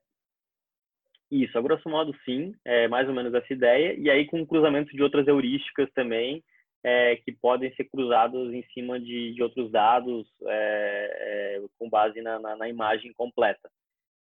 Isso, 1.31 1.59
a 1.59 1.61
grosso 1.61 1.89
modo 1.89 2.15
sim, 2.25 2.55
é 2.65 2.89
mais 2.89 3.09
ou 3.09 3.15
menos 3.15 3.35
essa 3.35 3.53
ideia, 3.53 3.95
e 3.99 4.09
aí 4.09 4.27
com 4.27 4.47
cruzamento 4.47 4.95
de 4.97 5.03
outras 5.03 5.27
heurísticas 5.27 5.91
também, 5.93 6.43
é, 6.85 7.17
que 7.17 7.33
podem 7.33 7.75
ser 7.75 7.85
cruzadas 7.85 8.53
em 8.53 8.63
cima 8.73 8.99
de, 9.01 9.35
de 9.35 9.43
outros 9.43 9.71
dados 9.71 10.27
é, 10.47 11.57
é 11.61 11.63
com 11.79 11.91
base 11.91 12.23
na, 12.23 12.39
na, 12.39 12.57
na, 12.57 12.69
imagem 12.69 13.13
completa. 13.13 13.69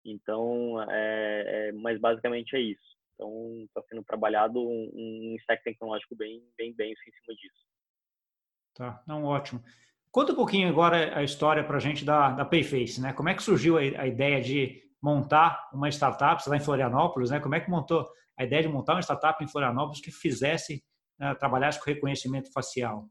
Então, 0.03 0.81
é, 0.89 1.69
é, 1.69 1.71
mas 1.73 1.99
basicamente 1.99 2.55
é 2.55 2.59
isso. 2.59 2.96
Então, 3.17 3.65
está 3.65 3.81
sendo 3.89 4.03
trabalhado 4.03 4.59
um, 4.59 4.91
um 4.93 5.35
stack 5.39 5.63
tecnológico 5.63 6.15
bem, 6.15 6.43
bem 6.55 6.71
denso 6.75 7.01
em 7.01 7.11
cima 7.11 7.35
disso. 7.35 7.65
Tá, 8.75 9.03
não, 9.07 9.23
ótimo. 9.23 9.63
Conta 10.11 10.33
um 10.33 10.35
pouquinho 10.35 10.69
agora 10.69 11.17
a 11.17 11.23
história 11.23 11.63
para 11.63 11.77
a 11.77 11.79
gente 11.79 12.05
da, 12.05 12.31
da 12.31 12.45
Payface, 12.45 13.01
né? 13.01 13.13
Como 13.13 13.27
é 13.27 13.33
que 13.33 13.41
surgiu 13.41 13.77
a, 13.77 13.81
a, 13.81 14.07
ideia 14.07 14.39
de 14.39 14.83
montar 15.01 15.67
uma 15.73 15.89
startup, 15.89 16.41
você 16.41 16.49
lá 16.49 16.57
em 16.57 16.63
Florianópolis, 16.63 17.31
né? 17.31 17.39
Como 17.39 17.55
é 17.55 17.59
que 17.59 17.69
montou 17.69 18.07
a 18.37 18.43
ideia 18.43 18.61
de 18.61 18.67
montar 18.67 18.93
uma 18.93 19.01
startup 19.01 19.43
em 19.43 19.47
Florianópolis 19.47 19.99
que 19.99 20.11
fizesse, 20.11 20.83
né, 21.19 21.33
trabalhasse 21.35 21.79
com 21.79 21.89
reconhecimento 21.89 22.51
facial? 22.53 23.09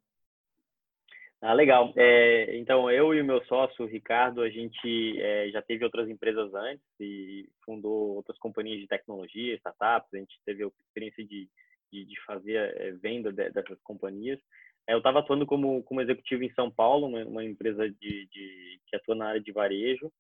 Ah, 1.43 1.53
legal. 1.53 1.93
É, 1.97 2.57
então, 2.57 2.91
eu 2.91 3.15
e 3.15 3.21
o 3.21 3.25
meu 3.25 3.45
sócio, 3.45 3.85
o 3.85 3.89
Ricardo, 3.89 4.41
a 4.41 4.49
gente 4.49 5.21
é, 5.21 5.51
já 5.51 5.61
teve 5.61 5.85
outras 5.85 6.09
empresas 6.09 6.53
antes 6.55 6.85
e 6.99 7.47
fundou 7.65 8.17
outras 8.17 8.39
companhias 8.39 8.81
de 8.81 8.87
tecnologia, 8.87 9.55
startups. 9.57 10.15
A 10.15 10.17
gente 10.17 10.35
teve 10.47 10.65
a 10.65 10.67
experiência 10.67 11.25
de, 11.25 11.49
de, 11.93 12.05
de 12.07 12.21
fazer 12.25 12.57
é, 12.57 12.93
venda 12.93 13.31
de, 13.31 13.51
dessas 13.51 13.79
companhias. 13.83 14.41
É, 14.89 14.95
eu 14.95 14.99
estava 14.99 15.19
atuando 15.19 15.45
como, 15.45 15.83
como 15.83 16.01
executivo 16.01 16.43
em 16.43 16.53
São 16.55 16.71
Paulo, 16.71 17.07
uma, 17.07 17.25
uma 17.25 17.45
empresa 17.45 17.89
de, 17.89 18.27
de, 18.33 18.81
que 18.87 18.97
atua 18.97 19.15
na 19.15 19.29
área 19.29 19.41
de 19.41 19.53
varejo. 19.53 20.11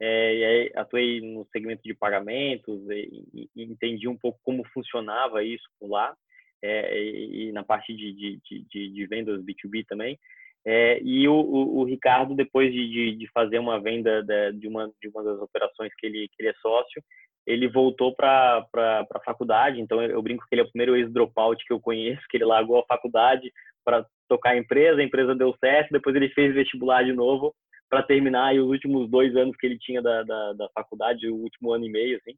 É, 0.00 0.34
e 0.34 0.72
atuei 0.74 1.20
no 1.20 1.46
segmento 1.52 1.82
de 1.84 1.94
pagamentos 1.94 2.80
e, 2.90 3.48
e, 3.54 3.62
entendi 3.62 4.08
um 4.08 4.16
pouco 4.16 4.40
como 4.42 4.66
funcionava 4.72 5.44
isso 5.44 5.68
lá. 5.82 6.16
É, 6.62 6.98
e, 6.98 7.48
e, 7.48 7.52
na 7.52 7.62
parte 7.62 7.94
de, 7.94 8.40
de 8.42 9.06
vendas 9.06 9.42
B2B 9.42 9.84
também. 9.86 10.18
É, 10.64 11.00
e 11.02 11.26
o, 11.26 11.34
o, 11.34 11.80
o, 11.80 11.84
Ricardo, 11.84 12.36
depois 12.36 12.72
de, 12.72 12.88
de, 12.88 13.16
de, 13.16 13.30
fazer 13.32 13.58
uma 13.58 13.80
venda 13.80 14.22
de, 14.22 14.52
de, 14.52 14.68
uma, 14.68 14.88
de 15.00 15.08
uma 15.08 15.24
das 15.24 15.40
operações 15.40 15.92
que 15.98 16.06
ele, 16.06 16.28
que 16.28 16.40
ele 16.40 16.50
é 16.50 16.54
sócio, 16.62 17.02
ele 17.44 17.66
voltou 17.66 18.14
para 18.14 18.64
a 18.72 19.20
faculdade. 19.24 19.80
Então, 19.80 20.00
eu 20.00 20.22
brinco 20.22 20.44
que 20.48 20.54
ele 20.54 20.62
é 20.62 20.64
o 20.64 20.70
primeiro 20.70 20.96
ex-dropout 20.96 21.64
que 21.64 21.72
eu 21.72 21.80
conheço, 21.80 22.22
que 22.30 22.36
ele 22.36 22.44
largou 22.44 22.78
a 22.78 22.86
faculdade 22.86 23.52
para 23.84 24.06
tocar 24.28 24.50
a 24.50 24.56
empresa, 24.56 25.00
a 25.00 25.04
empresa 25.04 25.34
deu 25.34 25.52
certo, 25.58 25.90
depois 25.90 26.14
ele 26.14 26.28
fez 26.28 26.54
vestibular 26.54 27.02
de 27.04 27.12
novo 27.12 27.52
para 27.90 28.02
terminar 28.02 28.54
os 28.54 28.68
últimos 28.68 29.10
dois 29.10 29.34
anos 29.36 29.56
que 29.56 29.66
ele 29.66 29.78
tinha 29.78 30.00
da, 30.00 30.22
da, 30.22 30.52
da 30.52 30.68
faculdade, 30.74 31.28
o 31.28 31.34
último 31.34 31.72
ano 31.72 31.84
e 31.84 31.90
meio, 31.90 32.16
assim. 32.18 32.36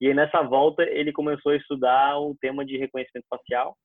E 0.00 0.08
aí, 0.08 0.14
nessa 0.14 0.42
volta, 0.42 0.82
ele 0.82 1.12
começou 1.12 1.52
a 1.52 1.56
estudar 1.56 2.18
o 2.18 2.34
tema 2.40 2.64
de 2.64 2.76
reconhecimento 2.76 3.26
facial 3.28 3.76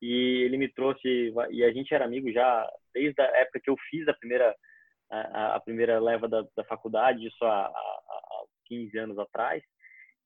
e 0.00 0.42
ele 0.44 0.56
me 0.58 0.68
trouxe 0.68 1.32
e 1.50 1.64
a 1.64 1.72
gente 1.72 1.94
era 1.94 2.04
amigo 2.04 2.30
já 2.30 2.68
desde 2.92 3.20
a 3.20 3.24
época 3.38 3.60
que 3.60 3.70
eu 3.70 3.76
fiz 3.90 4.06
a 4.08 4.14
primeira 4.14 4.54
a, 5.10 5.56
a 5.56 5.60
primeira 5.60 6.00
leva 6.00 6.28
da, 6.28 6.44
da, 6.56 6.64
faculdade 6.64 7.26
isso 7.26 7.44
há, 7.44 7.66
há 7.66 8.44
15 8.66 8.98
anos 8.98 9.18
atrás. 9.18 9.62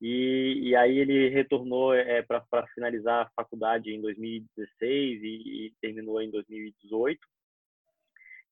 E, 0.00 0.60
e 0.62 0.76
aí 0.76 0.98
ele 0.98 1.28
retornou 1.28 1.94
é, 1.94 2.22
para 2.22 2.66
finalizar 2.74 3.26
a 3.26 3.30
faculdade 3.36 3.90
em 3.90 4.00
2016 4.00 5.22
e, 5.22 5.66
e 5.66 5.72
terminou 5.80 6.22
em 6.22 6.30
2018 6.30 7.20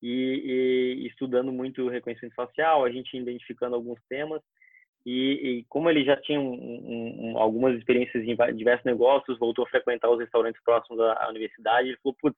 e, 0.02 0.10
e, 0.10 1.06
estudando 1.06 1.50
muito 1.50 1.88
reconhecimento 1.88 2.34
facial 2.34 2.84
a 2.84 2.90
gente 2.90 3.16
identificando 3.16 3.74
alguns 3.74 3.98
temas 4.10 4.42
e, 5.10 5.32
e, 5.32 5.64
como 5.70 5.88
ele 5.88 6.04
já 6.04 6.18
tinha 6.20 6.38
um, 6.38 6.52
um, 6.52 7.38
algumas 7.38 7.74
experiências 7.78 8.22
em 8.22 8.36
diversos 8.54 8.84
negócios, 8.84 9.38
voltou 9.38 9.64
a 9.64 9.68
frequentar 9.70 10.10
os 10.10 10.18
restaurantes 10.18 10.62
próximos 10.62 11.00
à 11.00 11.26
universidade. 11.30 11.88
Ele 11.88 11.96
falou: 12.02 12.14
Putz, 12.20 12.36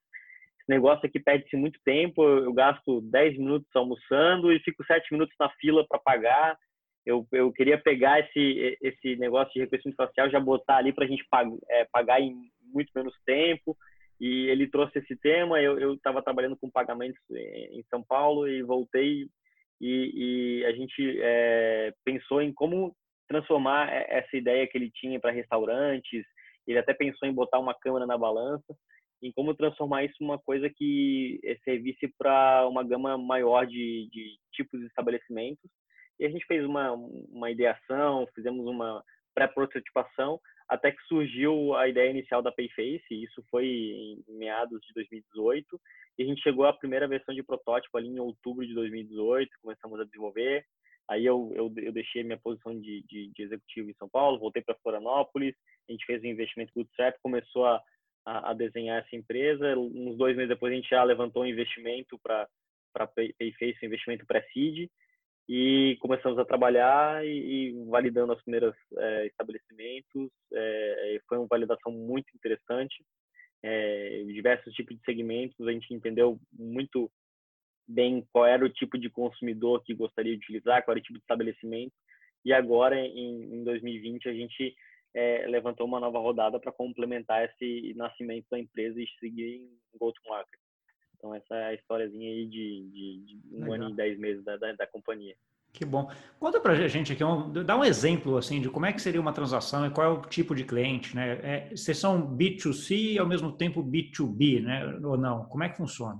esse 0.60 0.68
negócio 0.68 1.04
aqui 1.04 1.18
perde-se 1.18 1.56
muito 1.56 1.80
tempo. 1.84 2.22
Eu 2.22 2.52
gasto 2.52 3.00
10 3.00 3.38
minutos 3.38 3.68
almoçando 3.74 4.52
e 4.52 4.60
fico 4.60 4.84
7 4.84 5.10
minutos 5.10 5.34
na 5.40 5.50
fila 5.54 5.84
para 5.88 5.98
pagar. 5.98 6.56
Eu, 7.04 7.26
eu 7.32 7.50
queria 7.52 7.76
pegar 7.76 8.20
esse, 8.20 8.78
esse 8.80 9.16
negócio 9.16 9.52
de 9.52 9.60
reconhecimento 9.60 9.96
facial 9.96 10.30
já 10.30 10.38
botar 10.38 10.76
ali 10.76 10.92
para 10.92 11.06
a 11.06 11.08
gente 11.08 11.26
pagar, 11.28 11.50
é, 11.70 11.88
pagar 11.90 12.20
em 12.20 12.36
muito 12.72 12.92
menos 12.94 13.16
tempo. 13.26 13.76
E 14.20 14.46
ele 14.48 14.68
trouxe 14.68 15.00
esse 15.00 15.16
tema. 15.16 15.60
Eu 15.60 15.94
estava 15.94 16.22
trabalhando 16.22 16.56
com 16.56 16.70
pagamentos 16.70 17.20
em 17.30 17.82
São 17.90 18.00
Paulo 18.00 18.46
e 18.46 18.62
voltei 18.62 19.26
e, 19.80 20.60
e 20.60 20.64
a 20.66 20.72
gente 20.72 21.18
é, 21.20 21.92
pensou 22.04 22.42
em 22.42 22.52
como 22.52 22.94
transformar 23.30 23.88
essa 23.92 24.36
ideia 24.36 24.66
que 24.66 24.76
ele 24.76 24.90
tinha 24.90 25.20
para 25.20 25.30
restaurantes. 25.30 26.26
Ele 26.66 26.78
até 26.78 26.92
pensou 26.92 27.28
em 27.28 27.32
botar 27.32 27.60
uma 27.60 27.72
câmera 27.74 28.04
na 28.04 28.18
balança, 28.18 28.76
em 29.22 29.30
como 29.32 29.54
transformar 29.54 30.04
isso 30.04 30.16
uma 30.20 30.38
coisa 30.38 30.68
que 30.68 31.38
eh, 31.44 31.56
servisse 31.64 32.12
para 32.18 32.66
uma 32.66 32.82
gama 32.82 33.16
maior 33.16 33.66
de, 33.66 34.08
de 34.10 34.36
tipos 34.52 34.80
de 34.80 34.86
estabelecimentos. 34.86 35.70
E 36.18 36.26
a 36.26 36.28
gente 36.28 36.44
fez 36.46 36.64
uma, 36.64 36.92
uma 36.92 37.50
ideação, 37.50 38.26
fizemos 38.34 38.66
uma 38.66 39.02
pré-prototipação, 39.32 40.40
até 40.70 40.92
que 40.92 41.02
surgiu 41.08 41.74
a 41.74 41.88
ideia 41.88 42.10
inicial 42.10 42.40
da 42.40 42.52
Payface, 42.52 43.02
isso 43.10 43.42
foi 43.50 43.66
em 43.66 44.24
meados 44.28 44.80
de 44.86 44.94
2018, 44.94 45.80
e 46.16 46.22
a 46.22 46.26
gente 46.26 46.40
chegou 46.42 46.64
à 46.64 46.72
primeira 46.72 47.08
versão 47.08 47.34
de 47.34 47.42
protótipo 47.42 47.98
ali 47.98 48.06
em 48.06 48.20
outubro 48.20 48.64
de 48.64 48.72
2018, 48.72 49.50
começamos 49.60 49.98
a 49.98 50.04
desenvolver. 50.04 50.64
Aí 51.08 51.26
eu, 51.26 51.52
eu, 51.56 51.72
eu 51.76 51.92
deixei 51.92 52.22
minha 52.22 52.38
posição 52.38 52.78
de, 52.78 53.02
de, 53.08 53.32
de 53.34 53.42
executivo 53.42 53.90
em 53.90 53.94
São 53.94 54.08
Paulo, 54.08 54.38
voltei 54.38 54.62
para 54.62 54.76
Florianópolis, 54.76 55.56
a 55.88 55.92
gente 55.92 56.06
fez 56.06 56.22
um 56.22 56.28
investimento 56.28 56.72
bootstrap, 56.72 57.16
começou 57.20 57.66
a, 57.66 57.82
a, 58.24 58.50
a, 58.50 58.54
desenhar 58.54 59.02
essa 59.02 59.16
empresa. 59.16 59.76
Uns 59.76 60.16
dois 60.16 60.36
meses 60.36 60.50
depois 60.50 60.72
a 60.72 60.76
gente 60.76 60.88
já 60.88 61.02
levantou 61.02 61.42
um 61.42 61.46
investimento 61.46 62.16
para 62.22 62.48
para 62.92 63.06
Payface, 63.06 63.78
um 63.82 63.86
investimento 63.86 64.26
pré-seed, 64.26 64.90
e 65.52 65.96
começamos 66.00 66.38
a 66.38 66.44
trabalhar 66.44 67.26
e, 67.26 67.72
e 67.72 67.84
validando 67.86 68.32
os 68.32 68.42
primeiros 68.42 68.72
é, 68.96 69.26
estabelecimentos. 69.26 70.30
É, 70.52 71.20
foi 71.28 71.38
uma 71.38 71.48
validação 71.48 71.90
muito 71.90 72.28
interessante 72.36 73.04
é, 73.62 74.22
diversos 74.28 74.72
tipos 74.74 74.96
de 74.96 75.04
segmentos, 75.04 75.66
a 75.66 75.72
gente 75.72 75.92
entendeu 75.92 76.38
muito 76.52 77.10
bem 77.86 78.24
qual 78.32 78.46
era 78.46 78.64
o 78.64 78.70
tipo 78.70 78.96
de 78.96 79.10
consumidor 79.10 79.82
que 79.82 79.92
gostaria 79.92 80.36
de 80.36 80.44
utilizar, 80.44 80.84
qual 80.84 80.92
era 80.92 81.00
o 81.00 81.02
tipo 81.02 81.18
de 81.18 81.24
estabelecimento. 81.24 81.92
E 82.44 82.52
agora, 82.52 82.96
em, 82.96 83.54
em 83.54 83.64
2020, 83.64 84.28
a 84.28 84.32
gente 84.32 84.74
é, 85.14 85.46
levantou 85.48 85.84
uma 85.84 85.98
nova 85.98 86.20
rodada 86.20 86.60
para 86.60 86.72
complementar 86.72 87.44
esse 87.44 87.92
nascimento 87.94 88.46
da 88.50 88.58
empresa 88.58 89.02
e 89.02 89.06
seguir 89.18 89.56
em 89.56 89.98
go-to-market. 89.98 90.60
Então, 91.20 91.34
essa 91.34 91.54
é 91.54 91.66
a 91.66 91.74
historiazinha 91.74 92.30
aí 92.30 92.46
de, 92.46 92.88
de, 92.90 93.18
de 93.26 93.40
um 93.52 93.60
Legal. 93.60 93.74
ano 93.74 93.90
e 93.90 93.94
dez 93.94 94.18
meses 94.18 94.42
da, 94.42 94.56
da, 94.56 94.72
da 94.72 94.86
companhia. 94.86 95.36
Que 95.72 95.84
bom. 95.84 96.10
Conta 96.38 96.58
para 96.60 96.72
a 96.72 96.88
gente 96.88 97.12
aqui, 97.12 97.22
um, 97.22 97.52
dá 97.52 97.76
um 97.76 97.84
exemplo 97.84 98.36
assim 98.36 98.60
de 98.60 98.68
como 98.70 98.86
é 98.86 98.92
que 98.92 99.00
seria 99.00 99.20
uma 99.20 99.32
transação 99.32 99.86
e 99.86 99.90
qual 99.90 100.06
é 100.06 100.10
o 100.10 100.22
tipo 100.22 100.54
de 100.54 100.64
cliente, 100.64 101.14
né? 101.14 101.38
É, 101.42 101.76
vocês 101.76 101.96
são 101.96 102.36
B2C 102.36 103.12
e 103.12 103.18
ao 103.18 103.26
mesmo 103.26 103.52
tempo 103.52 103.84
B2B, 103.84 104.62
né? 104.62 104.98
Ou 105.04 105.16
não? 105.16 105.44
Como 105.44 105.62
é 105.62 105.68
que 105.68 105.76
funciona? 105.76 106.18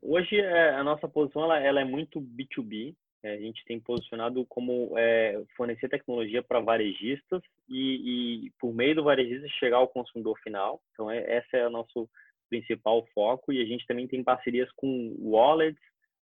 Hoje 0.00 0.36
é, 0.36 0.74
a 0.74 0.84
nossa 0.84 1.08
posição 1.08 1.42
ela, 1.42 1.58
ela 1.58 1.80
é 1.80 1.84
muito 1.84 2.20
B2B. 2.20 2.94
É, 3.24 3.34
a 3.34 3.38
gente 3.38 3.64
tem 3.64 3.80
posicionado 3.80 4.44
como 4.46 4.92
é, 4.96 5.42
fornecer 5.56 5.88
tecnologia 5.88 6.42
para 6.42 6.60
varejistas 6.60 7.40
e, 7.68 8.46
e, 8.46 8.50
por 8.60 8.74
meio 8.74 8.96
do 8.96 9.04
varejista 9.04 9.48
chegar 9.48 9.78
ao 9.78 9.88
consumidor 9.88 10.38
final. 10.40 10.80
Então 10.92 11.10
é, 11.10 11.18
essa 11.38 11.56
é 11.56 11.66
o 11.66 11.70
nosso 11.70 12.08
principal 12.52 13.06
foco 13.14 13.50
e 13.50 13.62
a 13.62 13.64
gente 13.64 13.86
também 13.86 14.06
tem 14.06 14.22
parcerias 14.22 14.70
com 14.72 15.16
wallets, 15.18 15.80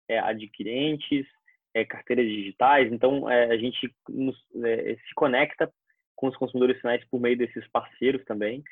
é, 0.06 0.18
adquirentes 0.18 1.26
é, 1.74 1.84
carteiras 1.84 2.26
digitais. 2.26 2.92
Então, 2.92 3.30
é, 3.30 3.46
a 3.46 3.56
gente 3.56 3.90
nos, 4.08 4.36
é, 4.62 4.94
se 4.94 5.14
conecta 5.14 5.72
com 6.14 6.28
os 6.28 6.36
consumidores 6.36 6.78
finais 6.80 7.02
por 7.10 7.18
meio 7.18 7.38
desses 7.38 7.66
parceiros 7.68 8.22
também. 8.26 8.62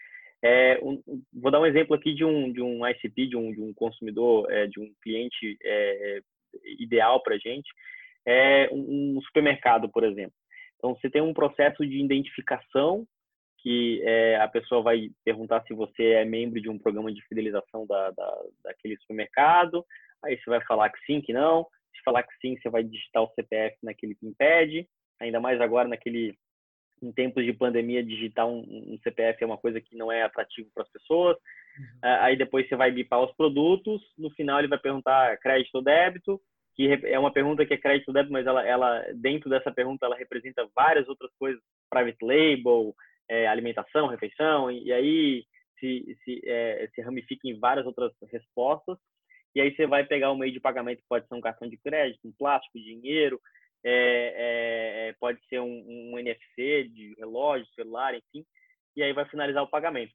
É, 0.42 0.78
um, 0.82 1.02
vou 1.32 1.50
dar 1.50 1.60
um 1.60 1.66
exemplo 1.66 1.94
aqui 1.96 2.12
de 2.12 2.25
um, 2.25 2.52
de 2.52 2.60
um 2.60 2.86
ICP, 2.86 3.28
de 3.28 3.36
um, 3.36 3.52
de 3.52 3.60
um 3.60 3.72
consumidor, 3.72 4.50
é, 4.50 4.66
de 4.66 4.78
um 4.78 4.92
cliente 5.02 5.58
ideal 6.78 7.22
para 7.22 7.36
a 7.36 7.38
gente. 7.38 7.70
É 8.26 8.68
um, 8.70 9.18
supermercado, 9.22 9.88
por 9.88 10.04
exemplo. 10.04 10.34
Então, 10.76 10.94
você 10.94 11.08
tem 11.08 11.22
um 11.22 11.32
processo 11.32 11.86
de 11.86 11.98
identificação 11.98 13.06
que 13.66 14.00
é, 14.04 14.37
a 14.37 14.46
pessoa 14.46 14.80
vai 14.80 15.11
perguntar 15.25 15.61
se 15.66 15.75
você 15.75 16.12
é 16.12 16.25
membro 16.25 16.61
de 16.61 16.70
um 16.70 16.78
programa 16.78 17.12
de 17.12 17.20
fidelização 17.26 17.85
da, 17.85 18.12
da, 18.12 18.42
daquele 18.62 18.96
supermercado, 18.99 19.85
aí 20.25 20.38
você 20.38 20.49
vai 20.49 20.64
falar 20.64 20.88
que 20.88 21.04
sim, 21.04 21.20
que 21.20 21.32
não, 21.32 21.66
se 21.92 22.00
falar 22.04 22.23
que 22.23 22.32
sim, 22.40 22.56
você 22.56 22.70
vai 22.70 22.85
digitar 22.85 23.25
o 23.25 23.32
CPF 23.35 23.76
naquele 23.82 24.14
que 24.14 24.25
impede, 24.25 24.88
ainda 25.20 25.40
mais 25.40 25.61
agora 25.61 25.88
naquele 25.88 26.38
em 27.02 27.11
tempos 27.11 27.44
de 27.44 27.52
pandemia, 27.52 28.04
digitar 28.04 28.46
um, 28.46 28.61
um 28.61 28.99
CPF 29.02 29.42
é 29.42 29.46
uma 29.46 29.58
coisa 29.58 29.80
que 29.80 29.96
não 29.96 30.12
é 30.12 30.23
atrativo 30.23 30.70
para 30.73 30.85
as 30.85 30.90
pessoas. 30.90 31.37
Uhum. 31.76 31.99
Aí 32.20 32.37
depois 32.37 32.68
você 32.68 32.76
vai 32.76 32.92
bipar 32.92 33.20
os 33.20 33.35
produtos, 33.35 34.00
no 34.16 34.30
final 34.30 34.61
ele 34.61 34.68
vai 34.68 34.78
perguntar 34.78 35.37
crédito 35.38 35.75
ou 35.75 35.82
débito, 35.82 36.40
que 36.76 37.00
é 37.02 37.18
uma 37.18 37.32
pergunta 37.32 37.66
que 37.66 37.75
é 37.75 37.76
crédito 37.76 38.08
ou 38.08 38.14
débito, 38.14 38.32
mas 38.32 38.46
ela, 38.46 38.64
ela 38.64 39.04
dentro 39.12 39.50
dessa 39.50 39.73
pergunta 39.73 40.06
ela 40.06 40.16
representa 40.16 40.68
várias 40.73 41.08
outras 41.08 41.32
coisas, 41.37 41.61
private 41.90 42.25
label, 42.25 42.94
é, 43.28 43.47
alimentação, 43.47 44.06
refeição, 44.06 44.71
e, 44.71 44.85
e 44.85 44.92
aí 44.92 45.47
se, 45.78 46.16
se, 46.25 46.40
é, 46.45 46.88
se 46.95 47.00
ramifica 47.00 47.49
em 47.49 47.59
várias 47.59 47.87
outras 47.87 48.12
respostas. 48.30 48.99
E 49.54 49.61
aí 49.61 49.75
você 49.75 49.87
vai 49.87 50.04
pegar 50.04 50.30
o 50.30 50.37
meio 50.37 50.52
de 50.52 50.61
pagamento, 50.61 51.02
pode 51.09 51.26
ser 51.26 51.35
um 51.35 51.40
cartão 51.40 51.68
de 51.68 51.78
crédito, 51.78 52.28
um 52.28 52.33
plástico, 52.33 52.78
dinheiro, 52.78 53.40
é, 53.85 53.90
é, 53.92 55.09
é 55.09 55.12
pode 55.14 55.40
ser 55.49 55.61
um, 55.61 55.85
um, 56.12 56.18
NFC 56.18 56.88
de 56.88 57.14
relógio, 57.18 57.66
celular, 57.75 58.14
enfim, 58.14 58.45
e 58.95 59.02
aí 59.02 59.12
vai 59.12 59.25
finalizar 59.26 59.62
o 59.62 59.71
pagamento. 59.71 60.12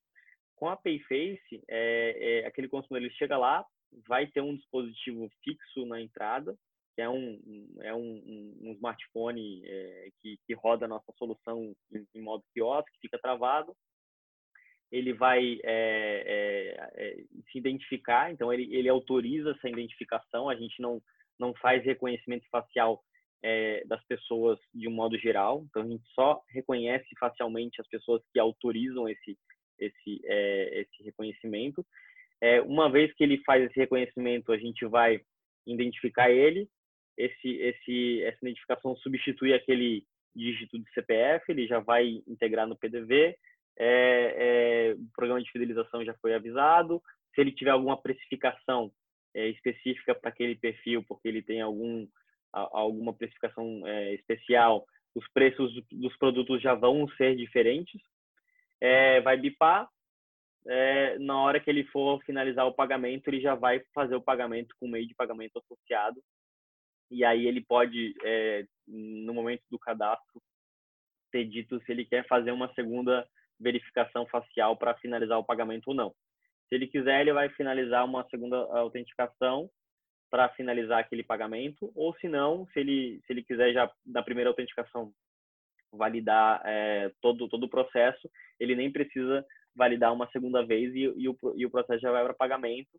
Com 0.55 0.69
a 0.69 0.77
Payface, 0.77 1.63
é, 1.67 2.43
aquele 2.45 2.67
consumidor 2.67 3.07
ele 3.07 3.15
chega 3.15 3.35
lá, 3.35 3.65
vai 4.07 4.27
ter 4.27 4.41
um 4.41 4.55
dispositivo 4.55 5.27
fixo 5.43 5.85
na 5.87 5.99
entrada, 5.99 6.55
que 6.95 7.01
é 7.01 7.09
um, 7.09 7.39
é 7.81 7.93
um, 7.93 8.57
um 8.61 8.71
smartphone 8.73 9.63
é, 9.65 10.09
que, 10.21 10.37
que 10.45 10.53
roda 10.53 10.85
a 10.85 10.89
nossa 10.89 11.11
solução 11.17 11.73
em, 11.91 12.05
em 12.15 12.21
modo 12.21 12.43
quiosque, 12.53 12.97
fica 13.01 13.17
travado, 13.19 13.75
ele 14.91 15.13
vai 15.13 15.59
é, 15.63 16.91
é, 16.95 17.15
se 17.51 17.57
identificar, 17.57 18.31
então 18.31 18.51
ele, 18.51 18.73
ele 18.75 18.89
autoriza 18.89 19.51
essa 19.51 19.69
identificação, 19.69 20.49
a 20.49 20.55
gente 20.55 20.81
não, 20.81 21.01
não 21.39 21.53
faz 21.55 21.83
reconhecimento 21.83 22.45
facial 22.49 23.01
das 23.87 24.05
pessoas 24.05 24.59
de 24.71 24.87
um 24.87 24.91
modo 24.91 25.17
geral, 25.17 25.65
então 25.67 25.81
a 25.81 25.87
gente 25.87 26.03
só 26.13 26.43
reconhece 26.49 27.07
facialmente 27.19 27.81
as 27.81 27.87
pessoas 27.87 28.21
que 28.31 28.39
autorizam 28.39 29.09
esse, 29.09 29.35
esse, 29.79 30.21
esse 30.23 31.03
reconhecimento. 31.03 31.83
Uma 32.67 32.87
vez 32.87 33.11
que 33.15 33.23
ele 33.23 33.41
faz 33.43 33.63
esse 33.63 33.79
reconhecimento, 33.79 34.51
a 34.51 34.59
gente 34.59 34.85
vai 34.85 35.19
identificar 35.65 36.29
ele, 36.29 36.69
esse, 37.17 37.49
esse, 37.49 38.23
essa 38.23 38.37
identificação 38.41 38.95
substitui 38.97 39.53
aquele 39.53 40.05
dígito 40.35 40.79
de 40.79 40.89
CPF, 40.93 41.51
ele 41.51 41.67
já 41.67 41.79
vai 41.79 42.21
integrar 42.27 42.67
no 42.67 42.77
PDV, 42.77 43.37
é, 43.77 44.35
é, 44.87 44.93
o 44.93 45.07
programa 45.15 45.41
de 45.41 45.51
fidelização 45.51 46.03
já 46.03 46.13
foi 46.15 46.33
avisado. 46.33 47.01
Se 47.33 47.41
ele 47.41 47.51
tiver 47.51 47.71
alguma 47.71 48.01
precificação 48.01 48.91
é, 49.33 49.47
específica 49.47 50.13
para 50.13 50.29
aquele 50.29 50.55
perfil, 50.55 51.03
porque 51.07 51.27
ele 51.27 51.41
tem 51.41 51.61
algum, 51.61 52.07
a, 52.53 52.79
alguma 52.79 53.13
precificação 53.13 53.85
é, 53.87 54.13
especial, 54.13 54.85
os 55.15 55.27
preços 55.33 55.73
dos 55.91 56.15
produtos 56.17 56.61
já 56.61 56.73
vão 56.73 57.07
ser 57.17 57.35
diferentes. 57.35 58.01
É, 58.79 59.21
vai 59.21 59.37
bipar. 59.37 59.89
É, 60.67 61.17
na 61.17 61.41
hora 61.41 61.59
que 61.59 61.69
ele 61.69 61.83
for 61.85 62.23
finalizar 62.23 62.67
o 62.67 62.73
pagamento, 62.73 63.27
ele 63.27 63.41
já 63.41 63.55
vai 63.55 63.81
fazer 63.95 64.15
o 64.15 64.21
pagamento 64.21 64.75
com 64.79 64.85
o 64.85 64.89
meio 64.89 65.07
de 65.07 65.15
pagamento 65.15 65.57
associado. 65.57 66.21
E 67.11 67.25
aí 67.25 67.45
ele 67.45 67.61
pode, 67.61 68.15
no 68.87 69.33
momento 69.33 69.63
do 69.69 69.77
cadastro, 69.77 70.41
ter 71.31 71.45
dito 71.45 71.79
se 71.83 71.91
ele 71.91 72.05
quer 72.05 72.25
fazer 72.27 72.51
uma 72.51 72.73
segunda 72.73 73.27
verificação 73.59 74.25
facial 74.27 74.75
para 74.75 74.95
finalizar 74.95 75.37
o 75.37 75.43
pagamento 75.43 75.89
ou 75.89 75.93
não. 75.93 76.15
Se 76.67 76.75
ele 76.75 76.87
quiser, 76.87 77.21
ele 77.21 77.33
vai 77.33 77.49
finalizar 77.49 78.05
uma 78.05 78.27
segunda 78.29 78.57
autenticação 78.77 79.69
para 80.29 80.49
finalizar 80.49 80.99
aquele 80.99 81.23
pagamento, 81.23 81.91
ou 81.93 82.15
se 82.15 82.29
não, 82.29 82.65
se 82.67 82.79
ele, 82.79 83.21
se 83.27 83.33
ele 83.33 83.43
quiser 83.43 83.73
já 83.73 83.91
na 84.05 84.23
primeira 84.23 84.49
autenticação 84.49 85.11
validar 85.91 86.61
é, 86.65 87.11
todo, 87.21 87.49
todo 87.49 87.65
o 87.65 87.69
processo, 87.69 88.29
ele 88.57 88.73
nem 88.73 88.89
precisa 88.89 89.45
validar 89.75 90.13
uma 90.13 90.29
segunda 90.31 90.65
vez 90.65 90.93
e, 90.95 90.99
e, 91.17 91.27
o, 91.27 91.37
e 91.57 91.65
o 91.65 91.69
processo 91.69 91.99
já 91.99 92.11
vai 92.11 92.23
para 92.23 92.33
pagamento 92.33 92.97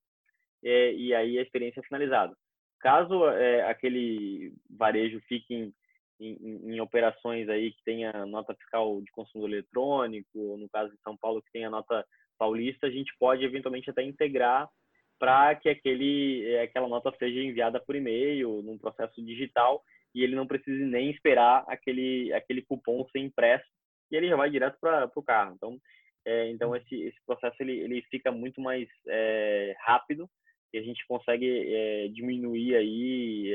é, 0.62 0.92
e 0.92 1.14
aí 1.14 1.38
a 1.38 1.42
experiência 1.42 1.80
é 1.80 1.82
finalizada. 1.82 2.36
Caso 2.82 3.28
é, 3.28 3.62
aquele 3.70 4.52
varejo 4.68 5.20
fique 5.28 5.54
em, 5.54 5.72
em, 6.20 6.74
em, 6.74 6.80
operações 6.80 7.48
aí 7.48 7.70
que 7.70 7.82
tenha 7.84 8.26
nota 8.26 8.54
fiscal 8.56 9.00
de 9.00 9.10
consumo 9.12 9.46
eletrônico, 9.46 10.28
ou 10.34 10.58
no 10.58 10.68
caso 10.68 10.90
de 10.90 11.00
São 11.02 11.16
Paulo 11.16 11.40
que 11.40 11.52
tenha 11.52 11.70
nota 11.70 12.04
paulista, 12.36 12.88
a 12.88 12.90
gente 12.90 13.14
pode 13.20 13.44
eventualmente 13.44 13.88
até 13.88 14.02
integrar 14.02 14.68
para 15.16 15.54
que 15.54 15.68
aquele, 15.68 16.44
eh, 16.44 16.62
aquela 16.62 16.88
nota 16.88 17.14
seja 17.16 17.38
enviada 17.38 17.78
por 17.78 17.94
e-mail, 17.94 18.60
num 18.62 18.76
processo 18.76 19.24
digital, 19.24 19.80
e 20.12 20.24
ele 20.24 20.34
não 20.34 20.48
precise 20.48 20.84
nem 20.84 21.08
esperar 21.12 21.64
aquele, 21.68 22.32
aquele 22.32 22.62
cupom 22.62 23.06
ser 23.12 23.20
impresso, 23.20 23.64
e 24.10 24.16
ele 24.16 24.28
já 24.28 24.34
vai 24.34 24.50
direto 24.50 24.76
para 24.80 25.08
o 25.14 25.22
carro. 25.22 25.54
Então, 25.54 25.78
é, 26.26 26.50
então 26.50 26.74
esse, 26.74 27.00
esse 27.00 27.24
processo 27.24 27.54
ele, 27.60 27.78
ele 27.78 28.02
fica 28.10 28.32
muito 28.32 28.60
mais 28.60 28.88
é, 29.06 29.76
rápido 29.78 30.28
e 30.72 30.78
a 30.78 30.82
gente 30.82 31.06
consegue 31.06 31.46
é, 31.46 32.08
diminuir 32.08 32.76
aí, 32.76 33.54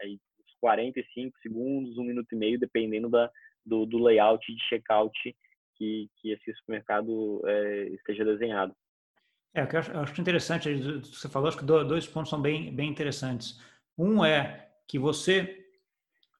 aí 0.00 0.20
45 0.60 1.38
segundos, 1.40 1.98
um 1.98 2.04
minuto 2.04 2.32
e 2.32 2.36
meio, 2.36 2.58
dependendo 2.58 3.08
da, 3.08 3.30
do, 3.64 3.84
do 3.84 3.98
layout 3.98 4.44
de 4.46 4.62
checkout 4.68 5.36
que, 5.76 6.08
que 6.16 6.30
esse 6.30 6.54
supermercado 6.54 7.42
é, 7.44 7.88
esteja 7.88 8.24
desenhado. 8.24 8.74
É, 9.54 9.62
eu 9.62 9.78
acho, 9.78 9.90
eu 9.90 10.00
acho 10.00 10.20
interessante, 10.20 10.72
você 11.00 11.28
falou, 11.28 11.48
acho 11.48 11.58
que 11.58 11.64
dois 11.64 12.06
pontos 12.06 12.30
são 12.30 12.40
bem, 12.40 12.74
bem 12.74 12.88
interessantes. 12.88 13.60
Um 13.98 14.24
é 14.24 14.70
que 14.88 14.98
você, 14.98 15.66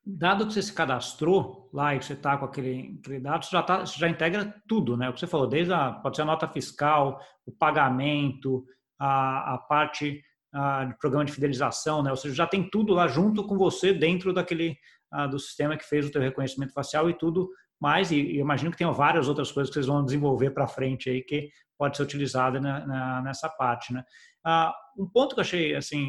dado 0.05 0.47
que 0.47 0.55
você 0.55 0.63
se 0.63 0.75
cadastrou 0.75 1.69
lá 1.73 1.95
e 1.95 1.99
que 1.99 2.05
você 2.05 2.15
está 2.15 2.39
com 2.39 2.47
aquele, 2.47 2.99
aquele 3.01 3.21
dado, 3.21 3.45
você 3.45 3.51
já, 3.51 3.63
tá, 3.63 3.81
você 3.81 3.99
já 3.99 4.09
integra 4.09 4.63
tudo, 4.67 4.97
né? 4.97 5.11
O 5.11 5.13
que 5.13 5.21
você 5.21 5.27
falou, 5.27 5.47
desde 5.47 5.73
a, 5.75 5.93
pode 5.93 6.17
ser 6.17 6.23
a 6.23 6.27
nota 6.27 6.49
fiscal, 6.49 7.21
o 7.45 7.53
pagamento, 7.53 8.65
a, 9.03 9.55
a 9.55 9.59
parte 9.59 10.23
ah, 10.55 10.85
de 10.85 10.97
programa 10.97 11.25
de 11.25 11.33
fidelização, 11.33 12.05
né? 12.05 12.11
Ou 12.11 12.17
seja, 12.17 12.35
já 12.35 12.47
tem 12.47 12.71
tudo 12.71 12.95
lá 12.95 13.09
junto 13.09 13.45
com 13.45 13.59
você 13.59 13.93
dentro 13.93 14.33
daquele 14.33 14.79
ah, 15.11 15.27
do 15.27 15.41
sistema 15.41 15.77
que 15.77 15.85
fez 15.85 16.07
o 16.07 16.13
teu 16.13 16.23
reconhecimento 16.23 16.73
facial 16.73 17.11
e 17.11 17.15
tudo 17.15 17.51
mais. 17.81 18.13
E, 18.13 18.17
e 18.17 18.39
imagino 18.39 18.71
que 18.71 18.77
tenham 18.77 18.93
várias 18.93 19.29
outras 19.29 19.51
coisas 19.51 19.71
que 19.71 19.75
vocês 19.75 19.87
vão 19.87 20.05
desenvolver 20.05 20.51
para 20.51 20.69
frente 20.69 21.11
aí 21.11 21.21
que 21.21 21.51
pode 21.77 21.97
ser 21.97 22.05
utilizada 22.05 22.61
na, 22.61 22.87
na, 22.87 23.23
nessa 23.23 23.49
parte, 23.49 23.93
né? 23.93 24.05
Ah, 24.45 24.73
um 24.97 25.09
ponto 25.09 25.35
que 25.35 25.41
eu 25.41 25.45
achei 25.45 25.75
assim 25.75 26.09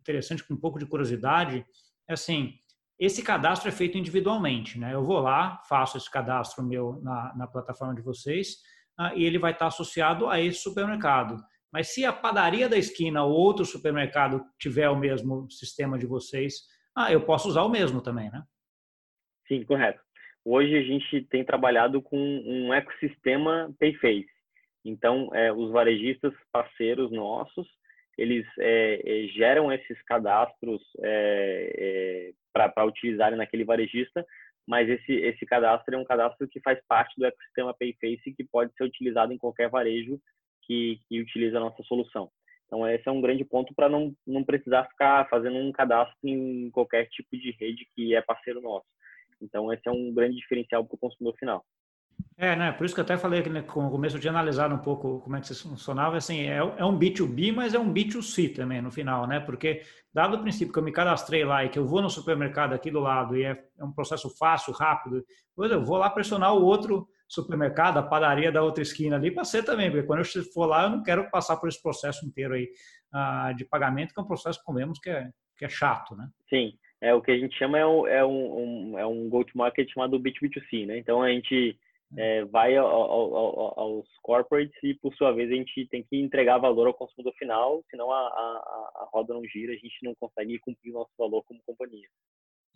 interessante, 0.00 0.42
com 0.42 0.54
um 0.54 0.60
pouco 0.60 0.78
de 0.78 0.86
curiosidade, 0.86 1.64
é 2.08 2.14
assim. 2.14 2.54
Esse 2.98 3.22
cadastro 3.22 3.68
é 3.68 3.72
feito 3.72 3.96
individualmente, 3.96 4.76
né? 4.76 4.92
Eu 4.92 5.04
vou 5.04 5.20
lá, 5.20 5.62
faço 5.68 5.96
esse 5.96 6.10
cadastro 6.10 6.64
meu 6.64 7.00
na, 7.00 7.32
na 7.36 7.46
plataforma 7.46 7.94
de 7.94 8.02
vocês 8.02 8.56
ah, 8.98 9.14
e 9.14 9.22
ele 9.22 9.38
vai 9.38 9.52
estar 9.52 9.68
associado 9.68 10.28
a 10.28 10.40
esse 10.40 10.58
supermercado. 10.58 11.40
Mas 11.72 11.88
se 11.88 12.04
a 12.04 12.12
padaria 12.12 12.68
da 12.68 12.76
esquina 12.76 13.24
ou 13.24 13.32
outro 13.32 13.64
supermercado 13.64 14.44
tiver 14.58 14.88
o 14.88 14.96
mesmo 14.96 15.50
sistema 15.50 15.98
de 15.98 16.06
vocês, 16.06 16.54
ah, 16.96 17.12
eu 17.12 17.20
posso 17.20 17.48
usar 17.48 17.62
o 17.62 17.68
mesmo 17.68 18.00
também, 18.00 18.30
né? 18.30 18.42
Sim, 19.46 19.64
correto. 19.64 20.00
Hoje 20.44 20.76
a 20.76 20.82
gente 20.82 21.22
tem 21.30 21.44
trabalhado 21.44 22.00
com 22.00 22.18
um 22.18 22.72
ecossistema 22.72 23.72
Payface. 23.78 24.26
Então, 24.84 25.28
é, 25.34 25.52
os 25.52 25.70
varejistas 25.70 26.32
parceiros 26.50 27.12
nossos, 27.12 27.68
eles 28.16 28.46
é, 28.58 29.00
é, 29.04 29.26
geram 29.28 29.70
esses 29.70 30.02
cadastros 30.04 30.82
é, 31.02 31.74
é, 31.76 32.32
para 32.52 32.84
utilizarem 32.84 33.36
naquele 33.36 33.64
varejista, 33.64 34.24
mas 34.66 34.88
esse, 34.88 35.12
esse 35.12 35.46
cadastro 35.46 35.94
é 35.94 35.98
um 35.98 36.04
cadastro 36.04 36.48
que 36.48 36.60
faz 36.60 36.78
parte 36.88 37.14
do 37.16 37.26
ecossistema 37.26 37.74
Payface 37.74 38.34
que 38.34 38.44
pode 38.44 38.74
ser 38.74 38.84
utilizado 38.84 39.32
em 39.32 39.38
qualquer 39.38 39.68
varejo 39.68 40.20
que, 40.68 41.00
que 41.08 41.20
utiliza 41.20 41.56
a 41.56 41.60
nossa 41.60 41.82
solução. 41.82 42.30
Então, 42.66 42.86
esse 42.86 43.08
é 43.08 43.10
um 43.10 43.22
grande 43.22 43.44
ponto 43.44 43.74
para 43.74 43.88
não, 43.88 44.14
não 44.26 44.44
precisar 44.44 44.84
ficar 44.84 45.26
fazendo 45.30 45.56
um 45.56 45.72
cadastro 45.72 46.16
em 46.22 46.70
qualquer 46.70 47.08
tipo 47.08 47.36
de 47.36 47.50
rede 47.58 47.88
que 47.96 48.14
é 48.14 48.20
parceiro 48.20 48.60
nosso. 48.60 48.86
Então, 49.40 49.72
esse 49.72 49.88
é 49.88 49.90
um 49.90 50.12
grande 50.12 50.36
diferencial 50.36 50.84
para 50.84 50.94
o 50.94 50.98
consumidor 50.98 51.34
final. 51.38 51.64
É, 52.36 52.54
né? 52.54 52.72
Por 52.72 52.84
isso 52.84 52.94
que 52.94 53.00
eu 53.00 53.04
até 53.04 53.16
falei 53.16 53.42
que 53.42 53.48
né, 53.48 53.60
no 53.60 53.90
começo 53.90 54.18
de 54.18 54.28
analisar 54.28 54.72
um 54.72 54.78
pouco 54.78 55.20
como 55.20 55.36
é 55.36 55.40
que 55.40 55.50
isso 55.50 55.68
funcionava, 55.68 56.16
assim, 56.16 56.42
é, 56.42 56.56
é 56.56 56.84
um 56.84 56.98
B2B, 56.98 57.52
mas 57.52 57.74
é 57.74 57.78
um 57.78 57.92
B2C 57.92 58.54
também 58.54 58.82
no 58.82 58.90
final, 58.90 59.26
né? 59.26 59.40
Porque 59.40 59.82
dado 60.12 60.36
o 60.36 60.40
princípio 60.40 60.72
que 60.72 60.78
eu 60.78 60.82
me 60.82 60.92
cadastrei 60.92 61.44
lá 61.44 61.64
e 61.64 61.68
que 61.68 61.78
eu 61.78 61.86
vou 61.86 62.02
no 62.02 62.10
supermercado 62.10 62.74
aqui 62.74 62.90
do 62.90 63.00
lado 63.00 63.36
e 63.36 63.44
é, 63.44 63.64
é 63.78 63.84
um 63.84 63.92
processo 63.92 64.28
fácil, 64.36 64.72
rápido, 64.72 65.24
eu 65.56 65.84
vou 65.84 65.96
lá 65.96 66.10
pressionar 66.10 66.54
o 66.54 66.64
outro 66.64 67.08
supermercado, 67.28 67.98
a 67.98 68.02
padaria 68.02 68.50
da 68.50 68.62
outra 68.62 68.82
esquina 68.82 69.16
ali, 69.16 69.30
para 69.30 69.44
ser 69.44 69.62
também, 69.62 69.90
porque 69.90 70.06
quando 70.06 70.20
eu 70.20 70.44
for 70.52 70.66
lá, 70.66 70.84
eu 70.84 70.90
não 70.90 71.02
quero 71.02 71.30
passar 71.30 71.56
por 71.58 71.68
esse 71.68 71.80
processo 71.80 72.26
inteiro 72.26 72.54
aí 72.54 72.70
uh, 73.14 73.54
de 73.54 73.64
pagamento, 73.64 74.14
que 74.14 74.20
é 74.20 74.22
um 74.22 74.26
processo, 74.26 74.62
comemos, 74.64 74.98
que 74.98 75.10
é, 75.10 75.28
que 75.56 75.64
é 75.64 75.68
chato, 75.68 76.16
né? 76.16 76.28
Sim, 76.48 76.72
é 77.00 77.14
o 77.14 77.20
que 77.20 77.30
a 77.30 77.38
gente 77.38 77.56
chama 77.56 77.78
é 77.78 77.86
um, 77.86 78.06
é 78.06 78.24
um, 78.24 78.98
é 78.98 79.06
um 79.06 79.28
go-to-market 79.28 79.88
chamado 79.92 80.18
B2B2C, 80.18 80.86
né? 80.86 80.98
Então, 80.98 81.22
a 81.22 81.28
gente 81.28 81.78
é, 82.16 82.44
vai 82.46 82.76
ao, 82.76 82.88
ao, 82.88 83.80
aos 83.80 84.08
corporates 84.22 84.76
e, 84.82 84.94
por 84.94 85.14
sua 85.14 85.32
vez, 85.32 85.50
a 85.50 85.54
gente 85.54 85.86
tem 85.88 86.02
que 86.02 86.16
entregar 86.16 86.58
valor 86.58 86.86
ao 86.86 86.94
consumidor 86.94 87.34
final, 87.34 87.84
senão 87.90 88.10
a, 88.10 88.18
a, 88.18 89.02
a 89.02 89.08
roda 89.12 89.34
não 89.34 89.44
gira, 89.44 89.72
a 89.72 89.76
gente 89.76 90.02
não 90.02 90.14
consegue 90.14 90.58
cumprir 90.58 90.90
o 90.90 90.94
nosso 90.94 91.12
valor 91.18 91.44
como 91.44 91.60
companhia. 91.66 92.08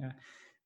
É. 0.00 0.10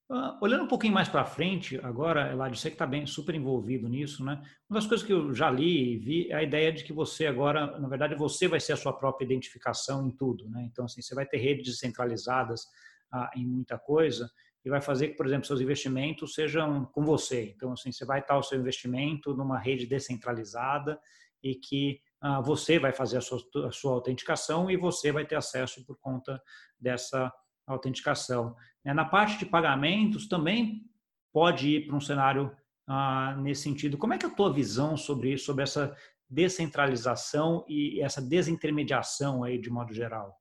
Uh, 0.09 0.37
olhando 0.39 0.63
um 0.63 0.67
pouquinho 0.69 0.93
mais 0.93 1.09
para 1.09 1.25
frente, 1.25 1.77
agora, 1.83 2.31
Eladio, 2.31 2.57
você 2.57 2.69
que 2.69 2.75
está 2.75 2.87
bem 2.87 3.05
super 3.05 3.35
envolvido 3.35 3.89
nisso, 3.89 4.23
né? 4.23 4.41
Uma 4.69 4.79
das 4.79 4.87
coisas 4.87 5.05
que 5.05 5.11
eu 5.11 5.33
já 5.33 5.51
li 5.51 5.95
e 5.95 5.97
vi 5.97 6.31
é 6.31 6.35
a 6.35 6.43
ideia 6.43 6.71
de 6.71 6.85
que 6.85 6.93
você 6.93 7.27
agora, 7.27 7.77
na 7.77 7.89
verdade, 7.89 8.15
você 8.15 8.47
vai 8.47 8.61
ser 8.61 8.71
a 8.71 8.77
sua 8.77 8.93
própria 8.93 9.25
identificação 9.25 10.07
em 10.07 10.11
tudo, 10.11 10.49
né? 10.49 10.63
Então, 10.71 10.85
assim, 10.85 11.01
você 11.01 11.13
vai 11.13 11.25
ter 11.25 11.39
redes 11.39 11.65
descentralizadas 11.65 12.63
uh, 13.13 13.27
em 13.37 13.45
muita 13.45 13.77
coisa 13.77 14.31
e 14.63 14.69
vai 14.69 14.79
fazer 14.79 15.09
que, 15.09 15.17
por 15.17 15.25
exemplo, 15.25 15.45
seus 15.45 15.59
investimentos 15.59 16.33
sejam 16.33 16.85
com 16.85 17.03
você. 17.03 17.53
Então, 17.53 17.73
assim, 17.73 17.91
você 17.91 18.05
vai 18.05 18.21
estar 18.21 18.37
o 18.37 18.43
seu 18.43 18.57
investimento 18.57 19.35
numa 19.35 19.59
rede 19.59 19.85
descentralizada 19.85 20.97
e 21.43 21.55
que 21.55 21.99
uh, 22.23 22.41
você 22.41 22.79
vai 22.79 22.93
fazer 22.93 23.17
a 23.17 23.21
sua, 23.21 23.39
a 23.67 23.71
sua 23.73 23.91
autenticação 23.91 24.71
e 24.71 24.77
você 24.77 25.11
vai 25.11 25.25
ter 25.25 25.35
acesso 25.35 25.85
por 25.85 25.97
conta 25.99 26.41
dessa 26.79 27.29
autenticação. 27.67 28.55
É, 28.85 28.93
na 28.93 29.05
parte 29.05 29.37
de 29.37 29.45
pagamentos, 29.45 30.27
também 30.27 30.83
pode 31.33 31.69
ir 31.69 31.87
para 31.87 31.95
um 31.95 32.01
cenário 32.01 32.55
ah, 32.87 33.35
nesse 33.41 33.63
sentido. 33.63 33.97
Como 33.97 34.13
é 34.13 34.17
que 34.17 34.25
é 34.25 34.29
a 34.29 34.33
tua 34.33 34.51
visão 34.51 34.95
sobre 34.95 35.33
isso, 35.33 35.45
sobre 35.45 35.63
essa 35.63 35.95
descentralização 36.29 37.65
e 37.67 38.01
essa 38.01 38.21
desintermediação 38.21 39.43
aí 39.43 39.57
de 39.57 39.69
modo 39.69 39.93
geral? 39.93 40.35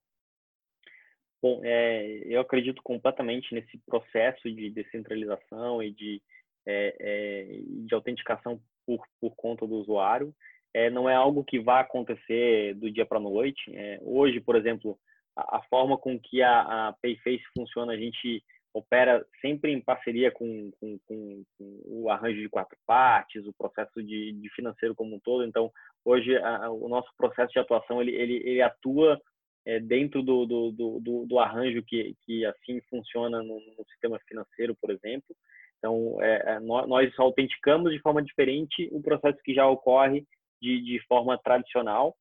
Bom, 1.42 1.60
é, 1.62 2.22
eu 2.24 2.40
acredito 2.40 2.82
completamente 2.82 3.54
nesse 3.54 3.78
processo 3.86 4.50
de 4.50 4.70
descentralização 4.70 5.82
e 5.82 5.92
de, 5.92 6.22
é, 6.66 6.96
é, 6.98 7.60
de 7.84 7.94
autenticação 7.94 8.60
por, 8.86 9.04
por 9.20 9.34
conta 9.36 9.66
do 9.66 9.74
usuário. 9.74 10.34
É, 10.74 10.90
não 10.90 11.08
é 11.08 11.14
algo 11.14 11.44
que 11.44 11.60
vai 11.60 11.82
acontecer 11.82 12.74
do 12.74 12.90
dia 12.90 13.06
para 13.06 13.18
a 13.18 13.20
noite. 13.20 13.62
É, 13.74 13.98
hoje, 14.02 14.40
por 14.40 14.56
exemplo, 14.56 14.98
a, 15.36 15.62
forma 15.68 15.98
com 15.98 16.18
que 16.18 16.42
a, 16.42 16.88
a 16.88 16.92
Payface 17.02 17.44
funciona, 17.56 17.92
a 17.92 17.96
gente 17.96 18.42
opera 18.72 19.24
sempre 19.40 19.72
em 19.72 19.80
parceria 19.80 20.30
com, 20.30 20.70
com, 20.78 20.98
com, 21.06 21.44
com, 21.56 21.80
o 21.86 22.10
arranjo 22.10 22.40
de 22.40 22.48
quatro 22.48 22.76
partes, 22.86 23.46
o 23.46 23.54
processo 23.54 24.02
de, 24.02 24.32
de 24.32 24.50
financeiro 24.50 24.94
como 24.94 25.16
um 25.16 25.20
todo. 25.20 25.44
Então, 25.44 25.70
hoje, 26.04 26.36
a, 26.36 26.70
o 26.70 26.88
nosso 26.88 27.10
processo 27.16 27.52
de 27.52 27.58
atuação, 27.58 28.02
ele, 28.02 28.14
ele, 28.14 28.34
ele 28.44 28.62
atua 28.62 29.20
é, 29.64 29.80
dentro 29.80 30.22
do, 30.22 30.46
do, 30.46 30.70
do, 30.72 31.26
do, 31.26 31.38
arranjo 31.38 31.82
que, 31.82 32.14
que 32.24 32.44
assim 32.44 32.80
funciona 32.88 33.42
no, 33.42 33.54
no 33.54 33.84
sistema 33.90 34.18
financeiro, 34.28 34.76
por 34.80 34.90
exemplo. 34.90 35.34
Então, 35.78 36.18
é, 36.20 36.54
é 36.54 36.60
nós, 36.60 36.88
nós 36.88 37.18
autenticamos 37.18 37.92
de 37.92 38.00
forma 38.00 38.22
diferente 38.22 38.88
o 38.92 39.02
processo 39.02 39.38
que 39.42 39.54
já 39.54 39.66
ocorre 39.66 40.24
de, 40.60 40.82
de 40.82 41.00
forma 41.06 41.38
tradicional. 41.38 42.14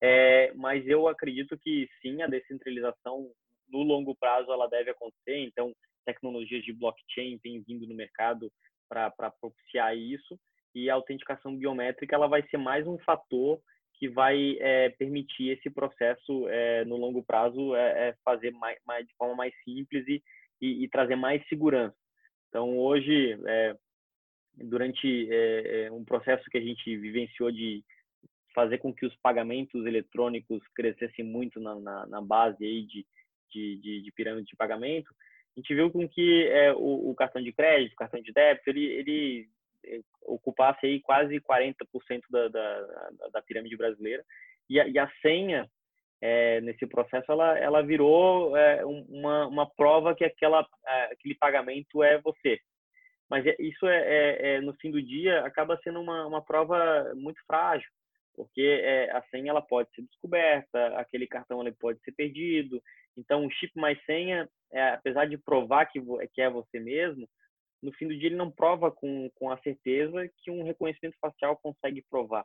É, 0.00 0.52
mas 0.54 0.86
eu 0.86 1.08
acredito 1.08 1.58
que 1.58 1.88
sim, 2.00 2.22
a 2.22 2.26
descentralização 2.26 3.30
no 3.68 3.82
longo 3.82 4.14
prazo 4.14 4.52
ela 4.52 4.68
deve 4.68 4.90
acontecer. 4.90 5.38
Então, 5.38 5.74
tecnologias 6.04 6.64
de 6.64 6.72
blockchain 6.72 7.38
têm 7.38 7.62
vindo 7.62 7.86
no 7.86 7.94
mercado 7.94 8.50
para 8.88 9.30
propiciar 9.40 9.96
isso 9.96 10.38
e 10.74 10.88
a 10.88 10.94
autenticação 10.94 11.56
biométrica 11.56 12.14
ela 12.14 12.26
vai 12.26 12.42
ser 12.48 12.56
mais 12.56 12.86
um 12.86 12.98
fator 12.98 13.60
que 13.94 14.08
vai 14.08 14.56
é, 14.60 14.90
permitir 14.90 15.50
esse 15.50 15.68
processo 15.68 16.48
é, 16.48 16.84
no 16.84 16.96
longo 16.96 17.22
prazo 17.22 17.74
é, 17.74 18.08
é 18.08 18.14
fazer 18.24 18.52
mais, 18.52 18.78
mais, 18.86 19.06
de 19.06 19.14
forma 19.16 19.34
mais 19.34 19.52
simples 19.64 20.06
e, 20.06 20.22
e, 20.60 20.84
e 20.84 20.88
trazer 20.88 21.16
mais 21.16 21.46
segurança. 21.48 21.96
Então 22.48 22.78
hoje 22.78 23.36
é, 23.46 23.76
durante 24.54 25.28
é, 25.30 25.90
um 25.90 26.04
processo 26.04 26.48
que 26.48 26.58
a 26.58 26.62
gente 26.62 26.96
vivenciou 26.96 27.50
de 27.50 27.84
fazer 28.58 28.78
com 28.78 28.92
que 28.92 29.06
os 29.06 29.14
pagamentos 29.22 29.86
eletrônicos 29.86 30.60
crescessem 30.74 31.24
muito 31.24 31.60
na, 31.60 31.76
na, 31.78 32.06
na 32.06 32.20
base 32.20 32.64
aí 32.64 32.82
de, 32.82 33.06
de, 33.52 33.76
de, 33.76 34.02
de 34.02 34.12
pirâmide 34.12 34.48
de 34.48 34.56
pagamento, 34.56 35.14
a 35.56 35.60
gente 35.60 35.72
viu 35.72 35.88
com 35.92 36.08
que 36.08 36.48
é, 36.48 36.72
o, 36.72 37.08
o, 37.08 37.14
cartão 37.14 37.40
de 37.40 37.52
crédito, 37.52 37.92
o 37.92 37.96
cartão 37.96 38.20
de 38.20 38.32
débito, 38.32 38.68
ele, 38.68 38.84
ele 38.84 39.48
é, 39.86 40.00
ocupasse 40.22 40.86
aí 40.86 41.00
quase 41.00 41.40
40% 41.40 41.76
da, 42.28 42.48
da, 42.48 42.86
da, 43.32 43.42
pirâmide 43.42 43.76
brasileira. 43.76 44.24
E 44.68 44.80
a, 44.80 44.88
e 44.88 44.98
a 44.98 45.08
senha, 45.22 45.70
é, 46.20 46.60
nesse 46.60 46.84
processo, 46.84 47.30
ela, 47.30 47.56
ela 47.56 47.80
virou 47.80 48.56
é, 48.56 48.84
uma, 48.84 49.46
uma 49.46 49.70
prova 49.70 50.16
que 50.16 50.24
aquela, 50.24 50.66
é, 50.84 51.12
aquele 51.12 51.36
pagamento 51.36 52.02
é 52.02 52.20
você. 52.20 52.58
Mas 53.30 53.46
é, 53.46 53.54
isso, 53.60 53.86
é, 53.86 54.60
no 54.62 54.74
fim 54.74 54.90
do 54.90 55.00
dia, 55.00 55.44
acaba 55.44 55.78
sendo 55.84 56.00
uma, 56.00 56.26
uma 56.26 56.42
prova 56.44 57.12
muito 57.14 57.38
frágil 57.46 57.88
porque 58.38 58.62
é, 58.62 59.10
a 59.10 59.22
senha 59.32 59.50
ela 59.50 59.60
pode 59.60 59.92
ser 59.92 60.02
descoberta, 60.02 60.96
aquele 60.96 61.26
cartão 61.26 61.60
ele 61.60 61.72
pode 61.72 62.00
ser 62.04 62.12
perdido. 62.12 62.80
Então, 63.16 63.44
o 63.44 63.50
chip 63.50 63.72
mais 63.74 64.00
senha, 64.04 64.48
é, 64.72 64.90
apesar 64.90 65.26
de 65.26 65.36
provar 65.36 65.86
que, 65.86 66.00
que 66.32 66.40
é 66.40 66.48
você 66.48 66.78
mesmo, 66.78 67.28
no 67.82 67.92
fim 67.94 68.06
do 68.06 68.16
dia 68.16 68.28
ele 68.28 68.36
não 68.36 68.48
prova 68.48 68.92
com, 68.92 69.28
com 69.34 69.50
a 69.50 69.58
certeza 69.58 70.30
que 70.38 70.52
um 70.52 70.62
reconhecimento 70.62 71.16
facial 71.20 71.56
consegue 71.56 72.00
provar. 72.08 72.44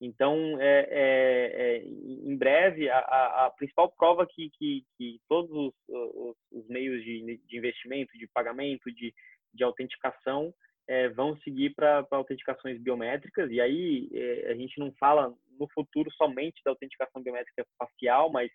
Então, 0.00 0.60
é, 0.60 0.86
é, 0.88 1.52
é 1.56 1.84
em 1.84 2.36
breve, 2.36 2.88
a, 2.88 2.98
a, 2.98 3.46
a, 3.46 3.50
principal 3.50 3.90
prova 3.90 4.24
que, 4.28 4.50
que, 4.50 4.84
que 4.96 5.18
todos 5.28 5.50
os, 5.50 5.74
os, 5.88 6.36
os 6.52 6.68
meios 6.68 7.02
de, 7.02 7.40
de, 7.44 7.56
investimento, 7.56 8.16
de 8.16 8.28
pagamento, 8.28 8.92
de, 8.92 9.12
de 9.52 9.64
autenticação 9.64 10.54
é, 10.86 11.08
vão 11.08 11.36
seguir 11.38 11.74
para 11.74 12.06
autenticações 12.10 12.80
biométricas, 12.80 13.50
e 13.50 13.60
aí 13.60 14.08
é, 14.12 14.52
a 14.52 14.54
gente 14.54 14.78
não 14.78 14.92
fala 14.92 15.32
no 15.58 15.68
futuro 15.72 16.10
somente 16.12 16.60
da 16.64 16.70
autenticação 16.70 17.22
biométrica 17.22 17.64
facial, 17.78 18.30
mas 18.30 18.50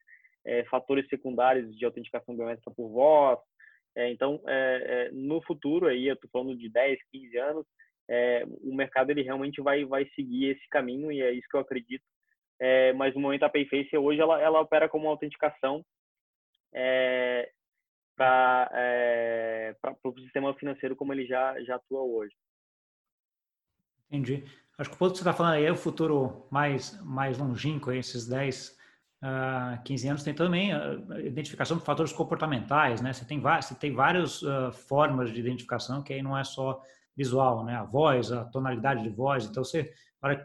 é, 0.46 0.63
fatores 0.65 1.08
secundários 1.08 1.76
de 1.76 1.86
autenticação 1.86 2.36
biométrica 2.36 2.72
por 2.72 2.89
voz. 2.89 3.39
É, 3.96 4.10
então, 4.12 4.42
é, 4.48 5.08
é, 5.08 5.12
no 5.12 5.42
futuro, 5.42 5.88
aí 5.88 6.08
eu 6.08 6.13
estou 6.13 6.30
falando 6.32 6.56
de 6.56 6.70
10, 6.70 7.00
15 7.12 7.38
anos, 7.38 7.65
o 8.63 8.74
mercado 8.74 9.12
ele 9.12 9.22
realmente 9.22 9.62
vai, 9.62 9.86
vai 9.86 10.04
seguir 10.15 10.50
esse 10.50 10.68
caminho, 10.70 11.12
e 11.12 11.22
é 11.22 11.32
isso 11.32 11.48
que 11.48 11.56
eu 11.56 11.62
acredito. 11.62 12.04
mas 12.96 13.13
no 13.13 13.22
momento 13.22 13.44
a 13.44 13.50
Payface 13.50 13.96
hoje 13.96 14.20
ela, 14.20 14.42
ela 14.42 14.62
opera 14.62 14.89
como 14.89 15.08
autenticação 15.08 15.86
para 18.19 18.69
é, 18.73 19.73
o 20.03 20.19
sistema 20.19 20.53
financeiro 20.55 20.93
como 20.93 21.13
ele 21.13 21.25
já, 21.25 21.58
já 21.63 21.77
atua 21.77 22.01
hoje. 22.01 22.36
Entendi. 24.12 24.43
Acho 24.77 24.89
que 24.89 24.95
o 24.97 24.99
ponto 24.99 25.12
que 25.12 25.19
você 25.19 25.23
está 25.23 25.32
falando 25.32 25.53
aí 25.53 25.63
é 25.63 25.71
o 25.71 25.77
futuro 25.77 26.45
mais, 26.51 27.01
mais 27.01 27.38
longínquo, 27.38 27.93
esses 27.93 28.27
10, 28.27 28.77
uh, 29.23 29.84
15 29.86 30.08
anos, 30.10 30.23
tem 30.23 30.34
também 30.34 30.73
a 30.73 30.95
identificação 31.21 31.77
de 31.77 31.86
fatores 31.86 32.12
comportamentais, 32.12 33.01
né? 33.01 33.13
Você 33.13 33.23
tem, 33.23 33.39
você 33.39 33.75
tem 33.75 33.93
várias 33.93 34.41
uh, 34.41 34.69
formas 34.73 35.32
de 35.32 35.39
identificação 35.39 36.03
que 36.03 36.12
aí 36.12 36.21
não 36.21 36.38
é 36.38 36.43
só 36.43 36.82
visual, 37.15 37.63
né? 37.63 37.77
A 37.77 37.86
voz, 37.86 38.34
a 38.34 38.43
tonalidade 38.43 39.01
de 39.01 39.10
voz. 39.10 39.45
Então, 39.45 39.63
você, 39.63 39.93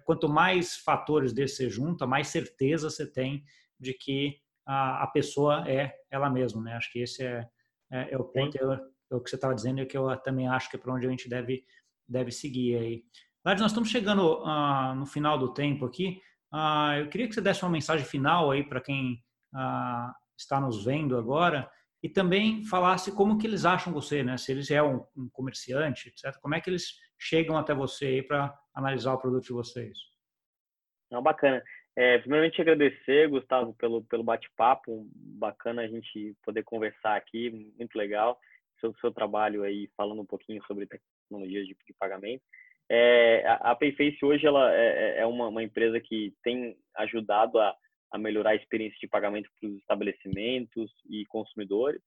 quanto 0.04 0.28
mais 0.28 0.76
fatores 0.76 1.32
desses 1.32 1.56
você 1.56 1.68
junta, 1.68 2.06
mais 2.06 2.28
certeza 2.28 2.88
você 2.88 3.10
tem 3.10 3.42
de 3.80 3.94
que 3.94 4.38
a, 4.64 5.02
a 5.02 5.06
pessoa 5.08 5.68
é 5.68 5.92
ela 6.08 6.30
mesma, 6.30 6.62
né? 6.62 6.74
Acho 6.74 6.92
que 6.92 7.00
esse 7.00 7.24
é, 7.24 7.48
é, 7.92 8.14
é 8.14 8.18
o 8.18 8.24
ponto, 8.24 8.56
é, 8.56 8.80
é, 9.10 9.14
o 9.14 9.20
que 9.20 9.30
você 9.30 9.36
estava 9.36 9.54
dizendo 9.54 9.80
e 9.80 9.86
que 9.86 9.96
eu 9.96 10.16
também 10.18 10.48
acho 10.48 10.70
que 10.70 10.76
é 10.76 10.78
para 10.78 10.92
onde 10.92 11.06
a 11.06 11.10
gente 11.10 11.28
deve, 11.28 11.64
deve 12.08 12.30
seguir 12.30 12.76
aí. 12.76 13.04
Lade, 13.44 13.60
nós 13.60 13.72
estamos 13.72 13.90
chegando 13.90 14.42
uh, 14.42 14.94
no 14.94 15.06
final 15.06 15.38
do 15.38 15.52
tempo 15.52 15.84
aqui. 15.84 16.20
Uh, 16.52 17.00
eu 17.00 17.08
queria 17.08 17.28
que 17.28 17.34
você 17.34 17.40
desse 17.40 17.62
uma 17.62 17.70
mensagem 17.70 18.06
final 18.06 18.50
aí 18.50 18.62
para 18.62 18.80
quem 18.80 19.22
uh, 19.54 20.12
está 20.36 20.60
nos 20.60 20.84
vendo 20.84 21.18
agora 21.18 21.70
e 22.02 22.08
também 22.08 22.64
falasse 22.64 23.12
como 23.12 23.38
que 23.38 23.46
eles 23.46 23.64
acham 23.64 23.92
você, 23.92 24.22
né? 24.22 24.36
Se 24.36 24.52
eles 24.52 24.70
é 24.70 24.82
um, 24.82 25.04
um 25.16 25.28
comerciante, 25.30 26.08
etc. 26.08 26.38
Como 26.40 26.54
é 26.54 26.60
que 26.60 26.70
eles 26.70 26.94
chegam 27.18 27.56
até 27.56 27.74
você 27.74 28.06
aí 28.06 28.22
para 28.22 28.54
analisar 28.74 29.14
o 29.14 29.18
produto 29.18 29.44
de 29.44 29.52
vocês? 29.52 29.98
Não, 31.10 31.22
bacana. 31.22 31.62
É, 31.96 32.18
primeiramente, 32.18 32.60
agradecer, 32.60 33.28
Gustavo, 33.28 33.72
pelo, 33.74 34.02
pelo 34.04 34.24
bate-papo. 34.24 35.06
Bacana 35.14 35.82
a 35.82 35.86
gente 35.86 36.34
poder 36.44 36.64
conversar 36.64 37.16
aqui, 37.16 37.50
muito 37.78 37.96
legal. 37.96 38.38
Seu, 38.80 38.92
seu 39.00 39.12
trabalho 39.12 39.62
aí, 39.62 39.88
falando 39.96 40.22
um 40.22 40.26
pouquinho 40.26 40.62
sobre 40.66 40.86
tecnologias 40.86 41.66
de, 41.66 41.76
de 41.86 41.94
pagamento. 41.98 42.42
É, 42.90 43.46
a, 43.46 43.70
a 43.70 43.76
Payface 43.76 44.18
hoje 44.22 44.46
ela 44.46 44.74
é, 44.74 44.86
é, 44.86 45.20
é 45.20 45.26
uma, 45.26 45.48
uma, 45.48 45.62
empresa 45.62 45.98
que 46.00 46.34
tem 46.42 46.76
ajudado 46.96 47.58
a, 47.58 47.74
a 48.12 48.18
melhorar 48.18 48.50
a 48.50 48.56
experiência 48.56 48.98
de 49.00 49.08
pagamento 49.08 49.48
para 49.58 49.70
os 49.70 49.76
estabelecimentos 49.78 50.92
e 51.08 51.24
consumidores. 51.26 52.02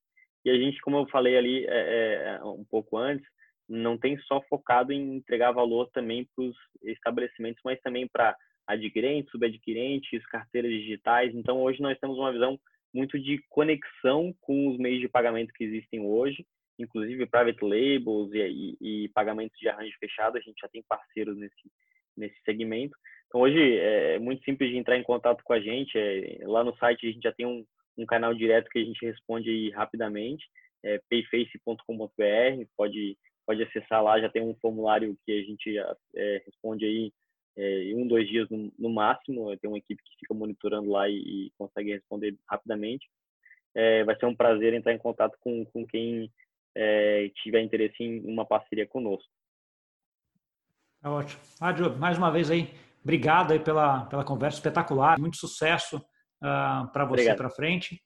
E 0.46 0.50
a 0.50 0.56
gente, 0.56 0.80
como 0.82 0.98
eu 0.98 1.08
falei 1.08 1.38
ali 1.38 1.66
é, 1.66 2.38
é, 2.40 2.44
um 2.44 2.64
pouco 2.64 2.98
antes, 2.98 3.28
não 3.68 3.98
tem 3.98 4.18
só 4.20 4.42
focado 4.44 4.94
em 4.94 5.16
entregar 5.16 5.52
valor 5.52 5.90
também 5.92 6.28
para 6.36 6.46
os 6.46 6.56
estabelecimentos, 6.84 7.62
mas 7.66 7.80
também 7.82 8.08
para 8.08 8.36
adquirentes, 8.68 9.32
subadquirentes, 9.32 10.26
carteiras 10.28 10.72
digitais. 10.72 11.34
Então, 11.34 11.62
hoje 11.62 11.82
nós 11.82 11.98
temos 12.00 12.18
uma 12.18 12.32
visão 12.32 12.60
muito 12.94 13.18
de 13.18 13.42
conexão 13.50 14.34
com 14.42 14.68
os 14.70 14.78
meios 14.78 15.00
de 15.00 15.08
pagamento 15.08 15.54
que 15.54 15.64
existem 15.64 16.02
hoje, 16.02 16.46
inclusive 16.78 17.26
private 17.26 17.64
labels 17.64 18.34
e, 18.34 18.76
e, 18.82 19.06
e 19.06 19.10
pagamentos 19.10 19.58
de 19.58 19.70
arranjo 19.70 19.96
fechado. 20.00 20.38
A 20.38 20.42
gente 20.42 20.60
já 20.60 20.68
tem 20.68 20.84
parceiros 20.88 21.38
nesse, 21.38 21.72
nesse 22.16 22.36
segmento. 22.44 22.96
Então, 23.28 23.42
hoje 23.42 23.78
é 23.78 24.20
muito 24.20 24.44
simples 24.44 24.70
de 24.70 24.78
entrar 24.78 24.98
em 24.98 25.04
contato 25.04 25.44
com 25.44 25.54
a 25.54 25.60
gente. 25.60 25.98
É, 25.98 26.40
lá 26.44 26.64
no 26.64 26.76
site 26.78 27.08
a 27.08 27.12
gente 27.12 27.24
já 27.24 27.32
tem 27.32 27.46
um, 27.46 27.66
um 27.98 28.06
canal 28.06 28.34
direto 28.34 28.70
que 28.70 28.80
a 28.80 28.84
gente 28.84 29.06
responde 29.06 29.70
rapidamente, 29.72 30.46
é 30.84 31.00
payface.com.br. 31.10 32.66
Pode, 32.76 33.18
pode 33.46 33.64
acessar 33.64 34.04
lá, 34.04 34.20
já 34.20 34.30
tem 34.30 34.42
um 34.42 34.56
formulário 34.56 35.18
que 35.26 35.32
a 35.32 35.44
gente 35.44 35.78
é, 36.16 36.44
responde 36.46 36.86
aí 36.86 37.12
é, 37.58 37.92
um, 37.96 38.08
dois 38.08 38.28
dias 38.28 38.48
no, 38.50 38.72
no, 38.78 38.90
máximo. 38.90 39.56
Tem 39.58 39.70
uma 39.70 39.80
equipe 39.80 40.02
que 40.04 40.20
fica 40.20 40.34
monitorando 40.34 40.90
lá 40.90 41.10
e, 41.10 41.16
e 41.48 41.52
consegue 41.58 41.92
responder 41.92 42.38
rapidamente. 42.48 43.08
É, 43.76 44.04
vai 44.04 44.18
ser 44.18 44.28
um 44.28 44.36
prazer 44.36 44.74
entrar 44.74 44.94
em 44.94 44.98
contato 44.98 45.36
com, 45.40 45.66
com 45.66 45.86
quem 45.86 46.32
é, 46.76 47.30
tiver 47.36 47.62
interesse 47.62 48.04
em 48.04 48.20
uma 48.26 48.46
parceria 48.46 48.88
conosco. 48.88 49.30
É 51.04 51.10
ótimo. 51.10 51.42
Ah, 51.60 51.72
Diogo, 51.72 51.98
mais 51.98 52.18
uma 52.18 52.32
vez 52.32 52.50
aí, 52.50 52.70
obrigado 53.04 53.52
aí 53.52 53.60
pela, 53.60 54.06
pela 54.06 54.24
conversa 54.24 54.58
espetacular. 54.58 55.20
Muito 55.20 55.38
sucesso 55.38 55.98
uh, 55.98 56.92
para 56.92 57.06
você 57.06 57.34
para 57.36 57.50
frente. 57.50 58.02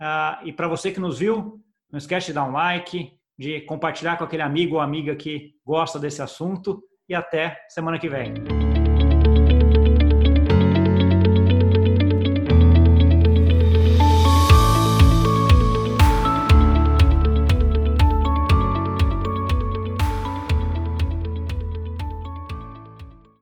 Uh, 0.00 0.46
e 0.46 0.52
para 0.52 0.68
você 0.68 0.92
que 0.92 1.00
nos 1.00 1.18
viu, 1.18 1.60
não 1.90 1.98
esquece 1.98 2.28
de 2.28 2.32
dar 2.32 2.44
um 2.44 2.52
like, 2.52 3.12
de 3.38 3.60
compartilhar 3.62 4.16
com 4.16 4.24
aquele 4.24 4.42
amigo 4.42 4.76
ou 4.76 4.80
amiga 4.80 5.14
que 5.14 5.54
gosta 5.64 5.98
desse 5.98 6.22
assunto 6.22 6.82
e 7.08 7.14
até 7.14 7.64
semana 7.68 7.98
que 7.98 8.08
vem. 8.08 8.61